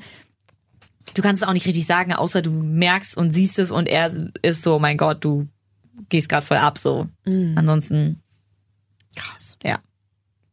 [1.14, 4.12] du kannst es auch nicht richtig sagen, außer du merkst und siehst es und er
[4.42, 5.48] ist so, mein Gott, du
[6.10, 7.08] gehst gerade voll ab so.
[7.26, 7.54] Mhm.
[7.58, 8.22] Ansonsten,
[9.16, 9.58] Krass.
[9.64, 9.80] ja.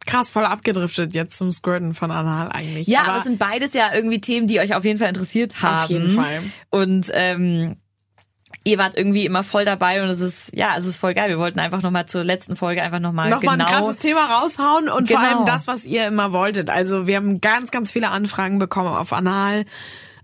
[0.07, 2.87] Krass, voll abgedriftet jetzt zum Squirten von Anal eigentlich.
[2.89, 5.85] Ja, aber, es sind beides ja irgendwie Themen, die euch auf jeden Fall interessiert haben.
[5.85, 6.41] Auf jeden Fall.
[6.71, 7.77] Und ähm,
[8.65, 11.29] ihr wart irgendwie immer voll dabei und es ist, ja, es ist voll geil.
[11.29, 13.57] Wir wollten einfach nochmal zur letzten Folge einfach nochmal noch genau...
[13.57, 15.37] mal ein krasses Thema raushauen und vor Genau.
[15.37, 16.71] allem das, was ihr immer wolltet.
[16.71, 19.65] Also wir haben ganz, ganz viele Anfragen bekommen auf Anal,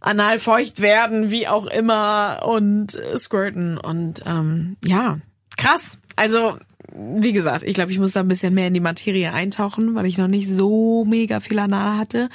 [0.01, 5.19] Anal feucht werden, wie auch immer und äh, squirten und ähm, ja,
[5.57, 5.99] krass.
[6.17, 6.59] Also
[7.01, 10.07] wie gesagt, ich glaube, ich muss da ein bisschen mehr in die Materie eintauchen, weil
[10.07, 12.29] ich noch nicht so mega viel Anal hatte.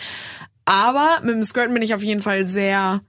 [0.66, 3.02] Aber mit dem Squirten bin ich auf jeden Fall sehr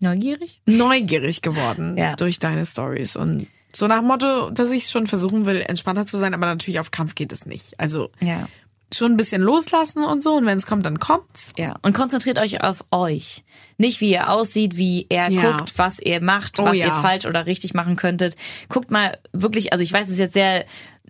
[0.00, 0.60] Neugierig?
[0.66, 2.16] neugierig geworden Ja.
[2.16, 6.34] durch deine Stories und so nach Motto, dass ich schon versuchen will, entspannter zu sein,
[6.34, 7.78] aber natürlich auf Kampf geht es nicht.
[7.80, 8.48] Also Ja.
[8.94, 11.52] Schon ein bisschen loslassen und so und wenn es kommt, dann kommt's.
[11.56, 13.42] Ja, und konzentriert euch auf euch.
[13.78, 15.56] Nicht wie ihr aussieht, wie er Ja.
[15.56, 16.86] guckt, was ihr macht, Oh was ja.
[16.86, 18.36] ihr falsch oder richtig machen könntet.
[18.68, 20.64] Guckt mal wirklich, also ich weiß, es ist jetzt sehr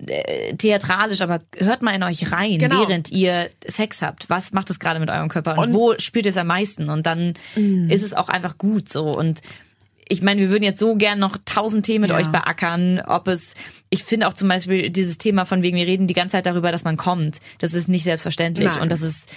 [0.07, 2.89] äh, theatralisch, aber hört mal in euch rein, Genau.
[2.89, 4.31] während ihr Sex habt.
[4.31, 5.75] Was macht es gerade mit eurem Körper und, Und- Mm.
[5.75, 6.89] wo spürt ihr es am meisten?
[6.89, 9.43] Und dann ist es auch einfach gut so und
[10.09, 12.17] ich meine, wir würden jetzt so gern noch tausend Themen mit Ja.
[12.17, 13.55] euch beackern, ob es,
[13.91, 16.71] ich finde auch zum Beispiel dieses Thema von wegen, wir reden die ganze Zeit darüber,
[16.73, 17.41] dass man kommt.
[17.59, 18.81] Das ist nicht selbstverständlich Nein.
[18.83, 19.29] und das ist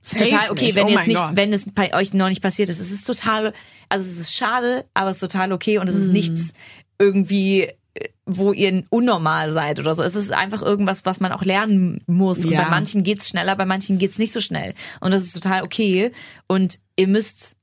[0.00, 0.74] Safe total okay, nicht.
[0.74, 1.30] wenn Oh nicht, Gott.
[1.34, 2.80] wenn es bei euch noch nicht passiert ist.
[2.80, 3.52] Es ist total,
[3.88, 6.00] also es ist schade, aber es ist total okay und es Mhm.
[6.02, 6.52] ist nichts
[6.98, 7.62] irgendwie,
[7.94, 10.02] äh, wo ihr unnormal seid oder so.
[10.02, 12.44] Es ist einfach irgendwas, was man auch lernen muss.
[12.44, 12.62] Und Ja.
[12.64, 14.74] bei manchen geht's schneller, bei manchen geht's nicht so schnell.
[15.00, 16.10] Und das ist total okay.
[16.48, 17.54] Und ihr müsst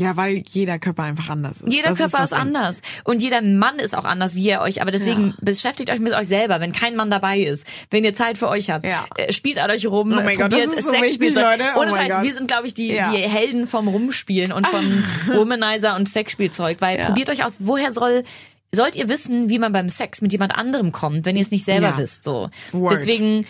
[0.00, 1.72] Ja, weil jeder Körper einfach anders ist.
[1.72, 2.38] jeder Das Körper ist, Ding.
[2.40, 2.80] anders.
[3.04, 4.80] Und jeder Mann ist auch anders, wie ihr euch.
[4.82, 5.34] Aber deswegen Ja.
[5.42, 7.66] beschäftigt euch mit euch selber, wenn kein Mann dabei ist.
[7.90, 8.84] Wenn ihr Zeit für euch habt.
[8.84, 9.04] Ja.
[9.16, 10.12] äh, Spielt an euch rum.
[10.12, 11.20] Oh mein Gott, das probiert ist so Sexspielzeug.
[11.58, 11.72] wichtig, Leute.
[11.76, 13.10] Oh Ohne Scheiß, wir sind, glaube ich, die, Ja.
[13.10, 15.04] die Helden vom Rumspielen und vom
[15.36, 16.80] Womanizer und Sexspielzeug.
[16.80, 18.24] Weil probiert euch aus, woher soll...
[18.72, 21.64] Sollt ihr wissen, wie man beim Sex mit jemand anderem kommt, wenn ihr es nicht
[21.64, 22.50] selber wisst, so.
[22.70, 22.92] Word.
[22.92, 23.44] Deswegen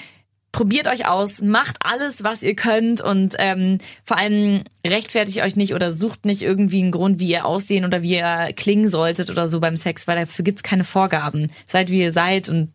[0.53, 5.75] probiert euch aus, macht alles, was ihr könnt und ähm, vor allem rechtfertigt euch nicht
[5.75, 9.47] oder sucht nicht irgendwie einen Grund, wie ihr aussehen oder wie ihr klingen solltet oder
[9.49, 11.53] so beim Sex, weil dafür gibt's keine Vorgaben.
[11.67, 12.73] Seid wie ihr seid und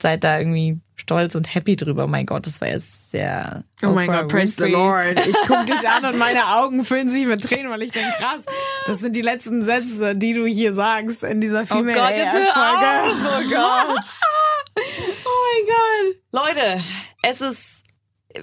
[0.00, 2.04] seid da irgendwie stolz und happy drüber.
[2.04, 3.64] Oh mein Gott, das war jetzt sehr.
[3.82, 4.70] Oh mein Gott, praise the.
[4.70, 5.24] Lord.
[5.26, 8.46] Ich guck dich an und meine Augen füllen sich mit Tränen, weil ich denke, krass,
[8.86, 12.34] das sind die letzten Sätze, die du hier sagst in dieser Oh Female Gott, jetzt
[12.34, 13.14] hör auf!
[13.24, 14.04] Oh Gott.
[15.64, 16.56] Oh mein Gott.
[16.56, 16.82] Leute,
[17.22, 17.72] es ist.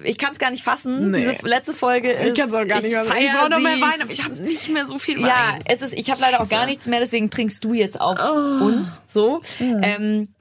[0.04, 1.12] Ich kann es gar nicht fassen.
[1.12, 1.20] Nee.
[1.20, 2.32] Diese letzte Folge ist.
[2.32, 3.04] Ich kann es auch gar nicht mehr.
[3.04, 3.80] Ich feier brauche noch mehr.
[3.80, 5.28] Wein, aber ich habe nicht mehr so viel Wein.
[5.28, 8.18] Ja, es ist, ich habe leider auch gar nichts mehr, deswegen trinkst du jetzt auf
[8.62, 9.42] uns so.
[9.60, 10.34] Ähm,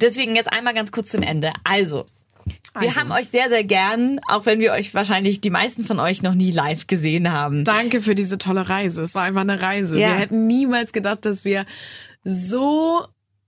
[0.00, 1.52] deswegen jetzt einmal ganz kurz zum Ende.
[1.64, 2.06] Also,
[2.78, 3.00] wir Also.
[3.00, 6.34] haben euch sehr, sehr gern, auch wenn wir euch wahrscheinlich die meisten von euch noch
[6.34, 7.64] nie live gesehen haben.
[7.64, 9.02] Danke für diese tolle Reise.
[9.02, 9.98] Es war einfach eine Reise.
[10.00, 10.08] Ja.
[10.08, 11.66] Wir hätten niemals gedacht, dass wir
[12.24, 13.06] so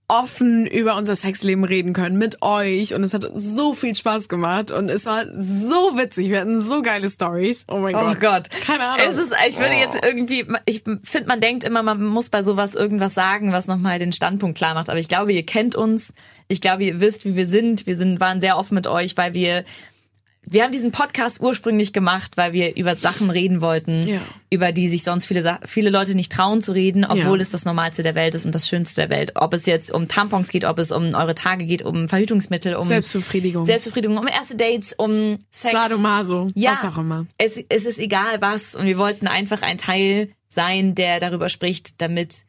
[0.09, 4.71] offen über unser Sexleben reden können mit euch und es hat so viel Spaß gemacht
[4.71, 6.29] und es war so witzig.
[6.29, 7.65] Wir hatten so geile Stories.
[7.67, 8.19] Oh mein Oh Gott.
[8.21, 8.49] Gott.
[8.65, 9.05] Keine Ahnung.
[9.09, 9.79] Es ist, ich würde Oh.
[9.79, 13.99] jetzt irgendwie, ich finde, man denkt immer, man muss bei sowas irgendwas sagen, was nochmal
[13.99, 14.89] den Standpunkt klar macht.
[14.89, 16.13] Aber ich glaube, ihr kennt uns.
[16.47, 17.85] Ich glaube, ihr wisst, wie wir sind.
[17.85, 19.65] Wir sind, waren sehr offen mit euch, weil wir,
[20.49, 24.21] wir haben diesen Podcast ursprünglich gemacht, weil wir über Sachen reden wollten, Ja.
[24.49, 27.41] über die sich sonst viele, viele Leute nicht trauen zu reden, obwohl Ja.
[27.43, 29.33] es das Normalste der Welt ist und das Schönste der Welt.
[29.35, 32.87] Ob es jetzt um Tampons geht, ob es um eure Tage geht, um Verhütungsmittel, um
[32.87, 33.65] Selbstbefriedigung.
[33.65, 35.73] Selbstbefriedigung, um erste Dates, um Sex.
[35.73, 37.25] Sadomaso, Ja, was auch immer.
[37.37, 42.01] Es, es ist egal was und wir wollten einfach ein Teil sein, der darüber spricht,
[42.01, 42.43] damit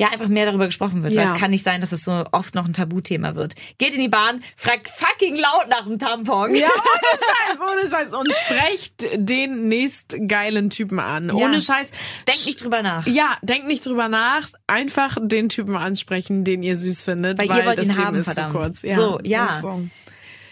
[0.00, 1.14] ja einfach mehr darüber gesprochen wird.
[1.14, 1.34] Weil Ja.
[1.34, 3.54] es kann nicht sein, dass es so oft noch ein Tabuthema wird.
[3.78, 6.54] Geht in die Bahn, fragt fucking laut nach dem Tampon.
[6.54, 8.14] Ja, ohne Scheiß, ohne Scheiß.
[8.14, 11.30] Und sprecht den nächstgeilen Typen an.
[11.30, 11.90] Ohne Scheiß.
[12.26, 13.06] Denkt nicht drüber nach.
[13.06, 14.42] Ja, denkt nicht drüber nach.
[14.66, 17.38] Einfach den Typen ansprechen, den ihr süß findet.
[17.38, 18.54] Weil ihr weil wollt das ihn haben, verdammt.
[18.54, 18.82] Kurz.
[18.82, 19.58] Ja, So, ja.
[19.60, 19.82] so.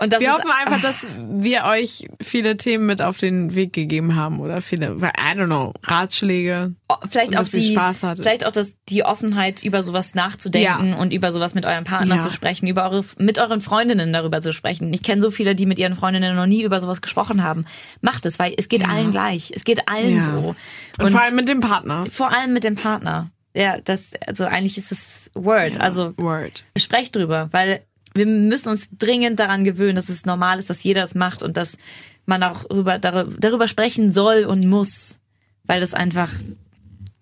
[0.01, 4.39] Und Wir hoffen einfach, dass wir euch viele Themen mit auf den Weg gegeben haben
[4.41, 6.75] oder viele, I don't know, Ratschläge.
[6.89, 8.25] oh, vielleicht und auch die, Spaß hattet.
[8.25, 10.97] vielleicht auch das, die Offenheit, über sowas nachzudenken Ja.
[10.97, 12.21] und über sowas mit eurem Partner Ja.
[12.21, 14.93] zu sprechen, über eure, mit euren Freundinnen darüber zu sprechen.
[14.95, 17.65] Ich kenne so viele, die mit ihren Freundinnen noch nie über sowas gesprochen haben.
[18.01, 19.53] Macht es, weil es geht allen gleich.
[19.55, 20.23] Es geht allen Ja.
[20.23, 20.55] so.
[21.01, 22.07] Und, vor allem mit dem Partner.
[22.07, 23.31] vor allem mit dem Partner.
[23.55, 25.81] Ja, das, also eigentlich ist das Word.
[25.81, 26.63] Also Word.
[26.77, 27.81] sprecht drüber, weil
[28.19, 31.57] wir müssen uns dringend daran gewöhnen, dass es normal ist, dass jeder es macht und
[31.57, 31.79] dass
[32.27, 35.21] man auch darüber, darüber, sprechen soll und muss,
[35.65, 36.31] weil das einfach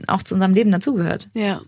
[0.08, 1.30] auch zu unserem Leben dazugehört.
[1.34, 1.60] Ja.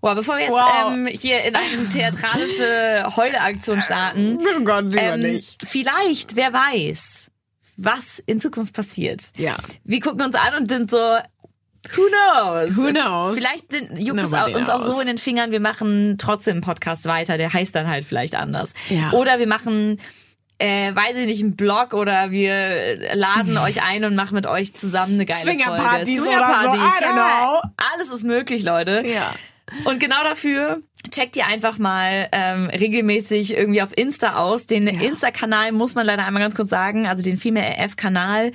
[0.00, 0.92] Boah, bevor wir jetzt Wow.
[0.94, 5.62] ähm, hier in eine theatralische Heuleaktion starten, Oh Gott, lieber ähm, nicht.
[5.66, 7.30] vielleicht, wer weiß,
[7.76, 9.22] was in Zukunft passiert.
[9.36, 9.56] Ja.
[9.84, 11.16] Wir gucken uns an und sind so,
[11.94, 12.76] Who knows?
[12.76, 13.38] Who knows?
[13.38, 15.02] Vielleicht juckt es Nobody uns auch so knows.
[15.02, 18.74] in den Fingern, wir machen trotzdem einen Podcast weiter, der heißt dann halt vielleicht anders.
[18.88, 19.12] Ja.
[19.12, 20.00] Oder wir machen,
[20.58, 24.74] äh, weiß ich nicht, einen Blog oder wir laden euch ein und machen mit euch
[24.74, 26.36] zusammen eine geile Swingerpartys Folge.
[26.36, 27.62] oder so, ja,
[27.94, 29.04] alles ist möglich, Leute.
[29.06, 29.34] Ja.
[29.84, 30.80] Und genau dafür
[31.10, 34.66] checkt ihr einfach mal ähm, regelmäßig irgendwie auf Insta aus.
[34.66, 38.52] Den Insta-Kanal muss man leider einmal ganz kurz sagen, also den Female AF-Kanal.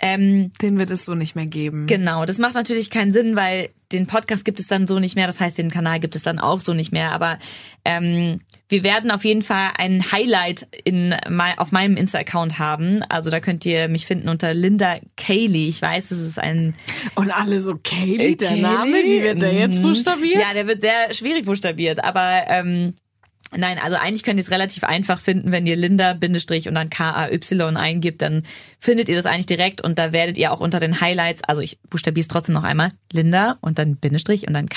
[0.00, 1.86] Ähm, Den wird es so nicht mehr geben.
[1.86, 5.26] Genau, das macht natürlich keinen Sinn, weil den Podcast gibt es dann so nicht mehr.
[5.26, 7.12] Das heißt, den Kanal gibt es dann auch so nicht mehr.
[7.12, 7.38] Aber
[7.84, 11.14] ähm, wir werden auf jeden Fall ein Highlight in
[11.56, 13.02] auf meinem Insta-Account haben.
[13.08, 15.68] Also da könnt ihr mich finden unter Linda Cayley.
[15.68, 16.74] Ich weiß, es ist ein
[17.16, 18.62] Und alle so, Kaylee, der Kaylee?
[18.62, 20.40] Name, wie wird der jetzt buchstabiert?
[20.40, 22.94] ja, der wird sehr schwierig buchstabiert, aber ähm,
[23.56, 26.90] nein, also eigentlich könnt ihr es relativ einfach finden, wenn ihr Linda Bindestrich und dann
[26.90, 28.42] K-A-Y eingibt, dann
[28.78, 31.80] findet ihr das eigentlich direkt und da werdet ihr auch unter den Highlights, also ich
[31.88, 34.68] buchstabiere es trotzdem noch einmal, Linda und dann Bindestrich und dann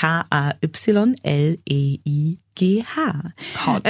[2.54, 3.66] K-A-Y-L-E-I-G-H.
[3.66, 3.82] Hot.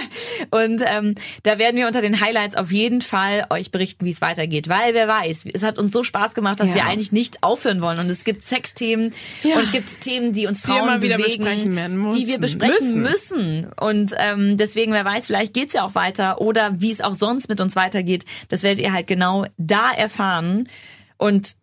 [0.50, 4.20] Und ähm, da werden wir unter den Highlights auf jeden Fall euch berichten, wie es
[4.20, 4.68] weitergeht.
[4.68, 6.76] Weil wer weiß, es hat uns so Spaß gemacht, dass Ja.
[6.76, 7.98] wir eigentlich nicht aufhören wollen.
[7.98, 9.12] Und es gibt Sexthemen
[9.42, 9.56] Ja.
[9.56, 12.58] und es gibt Themen, die uns Die Frauen wieder bewegen, besprechen werden die wir müssen.
[12.58, 13.66] besprechen müssen.
[13.80, 17.48] Und ähm, deswegen, wer weiß, vielleicht geht's ja auch weiter oder wie es auch sonst
[17.48, 20.68] mit uns weitergeht, das werdet ihr halt genau da erfahren.
[21.16, 21.56] Und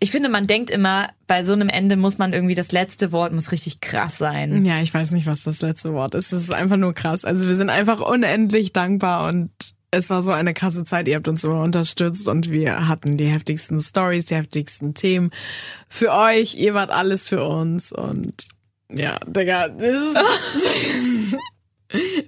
[0.00, 3.32] ich finde, man denkt immer, bei so einem Ende muss man irgendwie das letzte Wort
[3.32, 4.64] muss richtig krass sein.
[4.64, 6.32] Ja, ich weiß nicht, was das letzte Wort ist.
[6.32, 7.24] Es ist einfach nur krass.
[7.24, 9.50] Also wir sind einfach unendlich dankbar und
[9.90, 11.08] es war so eine krasse Zeit.
[11.08, 15.30] Ihr habt uns immer unterstützt und wir hatten die heftigsten Stories, die heftigsten Themen
[15.88, 16.54] für euch.
[16.56, 18.48] Ihr wart alles für uns und
[18.90, 20.16] ja, Digga, das ist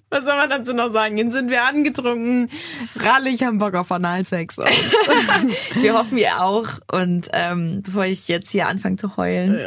[0.09, 1.19] Was soll man dazu noch sagen?
[1.19, 2.51] Jetzt sind wir angetrunken,
[2.97, 4.57] rallig, haben Bock auf Analsex.
[5.75, 6.67] Wir hoffen ihr auch.
[6.91, 9.61] Und ähm, bevor ich jetzt hier anfange zu heulen,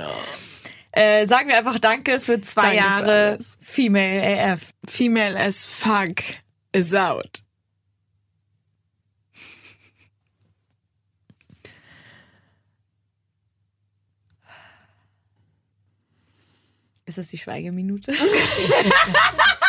[0.92, 3.58] äh, sagen wir einfach Danke für zwei Danke für Jahre alles.
[3.62, 4.72] Female AF.
[4.88, 6.16] Female as fuck
[6.72, 7.44] is out.
[17.06, 18.14] Ist das die Schweigeminute?